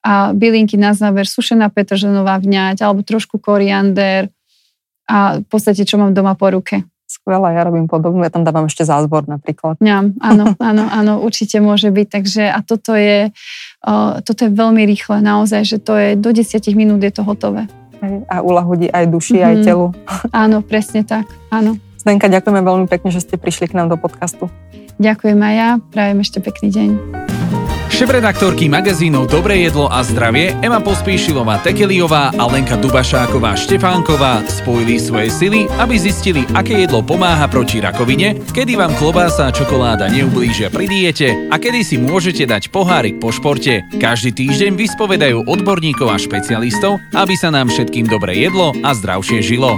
a 0.04 0.32
bylinky 0.34 0.78
na 0.78 0.94
záver, 0.94 1.26
sušená 1.26 1.70
petržlenová 1.74 2.38
vňať 2.40 2.86
alebo 2.86 3.02
trošku 3.02 3.42
koriander 3.42 4.30
a 5.08 5.40
v 5.40 5.48
podstate, 5.48 5.88
čo 5.88 5.98
mám 5.98 6.12
doma 6.12 6.36
po 6.36 6.52
ruke. 6.52 6.84
Skvelé, 7.08 7.56
ja 7.56 7.64
robím 7.64 7.88
podobnú, 7.88 8.20
ja 8.20 8.32
tam 8.32 8.44
dávam 8.44 8.68
ešte 8.68 8.84
zázbor 8.84 9.24
napríklad. 9.32 9.80
Ja, 9.80 10.04
áno, 10.04 10.44
áno, 10.60 10.84
áno, 10.92 11.14
určite 11.24 11.64
môže 11.64 11.88
byť, 11.88 12.08
takže 12.12 12.44
a 12.52 12.60
toto 12.60 13.00
je, 13.00 13.32
uh, 13.88 14.20
toto 14.28 14.44
je 14.44 14.52
veľmi 14.52 14.84
rýchle, 14.84 15.24
naozaj, 15.24 15.64
že 15.64 15.78
to 15.80 15.96
je 15.96 16.20
do 16.20 16.36
10 16.36 16.60
minút 16.76 17.00
je 17.00 17.12
to 17.16 17.24
hotové. 17.24 17.72
A 18.28 18.44
uľahodí 18.44 18.92
aj 18.92 19.10
duši, 19.10 19.40
mm-hmm. 19.40 19.50
aj 19.50 19.56
mhm. 19.56 19.64
telu. 19.64 19.88
Áno, 20.46 20.62
presne 20.62 21.02
tak, 21.02 21.26
áno. 21.50 21.82
Zdenka, 21.98 22.30
ďakujeme 22.30 22.62
veľmi 22.62 22.86
pekne, 22.86 23.10
že 23.10 23.26
ste 23.26 23.42
prišli 23.42 23.74
k 23.74 23.76
nám 23.76 23.90
do 23.90 23.98
podcastu. 23.98 24.52
Ďakujem 25.02 25.40
aj 25.40 25.54
ja, 25.58 25.70
prajem 25.92 26.20
ešte 26.22 26.40
pekný 26.40 26.70
deň. 26.70 27.27
Šéf-redaktorky 27.98 28.70
magazínov 28.70 29.26
Dobré 29.26 29.66
jedlo 29.66 29.90
a 29.90 30.06
zdravie 30.06 30.54
Ema 30.62 30.78
Pospíšilová 30.78 31.66
Tekeliová 31.66 32.30
a 32.30 32.46
Lenka 32.46 32.78
Dubašáková 32.78 33.58
Štefánková 33.58 34.46
spojili 34.46 35.02
svoje 35.02 35.34
sily, 35.34 35.66
aby 35.82 35.98
zistili, 35.98 36.46
aké 36.54 36.86
jedlo 36.86 37.02
pomáha 37.02 37.50
proti 37.50 37.82
rakovine, 37.82 38.38
kedy 38.54 38.78
vám 38.78 38.94
klobása 39.02 39.50
a 39.50 39.56
čokoláda 39.56 40.14
neublížia 40.14 40.70
pri 40.70 40.86
diete 40.86 41.50
a 41.50 41.58
kedy 41.58 41.82
si 41.82 41.98
môžete 41.98 42.46
dať 42.46 42.70
pohárik 42.70 43.18
po 43.18 43.34
športe. 43.34 43.82
Každý 43.98 44.30
týždeň 44.30 44.78
vyspovedajú 44.78 45.50
odborníkov 45.50 46.14
a 46.14 46.22
špecialistov, 46.22 47.02
aby 47.18 47.34
sa 47.34 47.50
nám 47.50 47.74
všetkým 47.74 48.06
dobre 48.06 48.38
jedlo 48.38 48.78
a 48.86 48.94
zdravšie 48.94 49.42
žilo. 49.42 49.74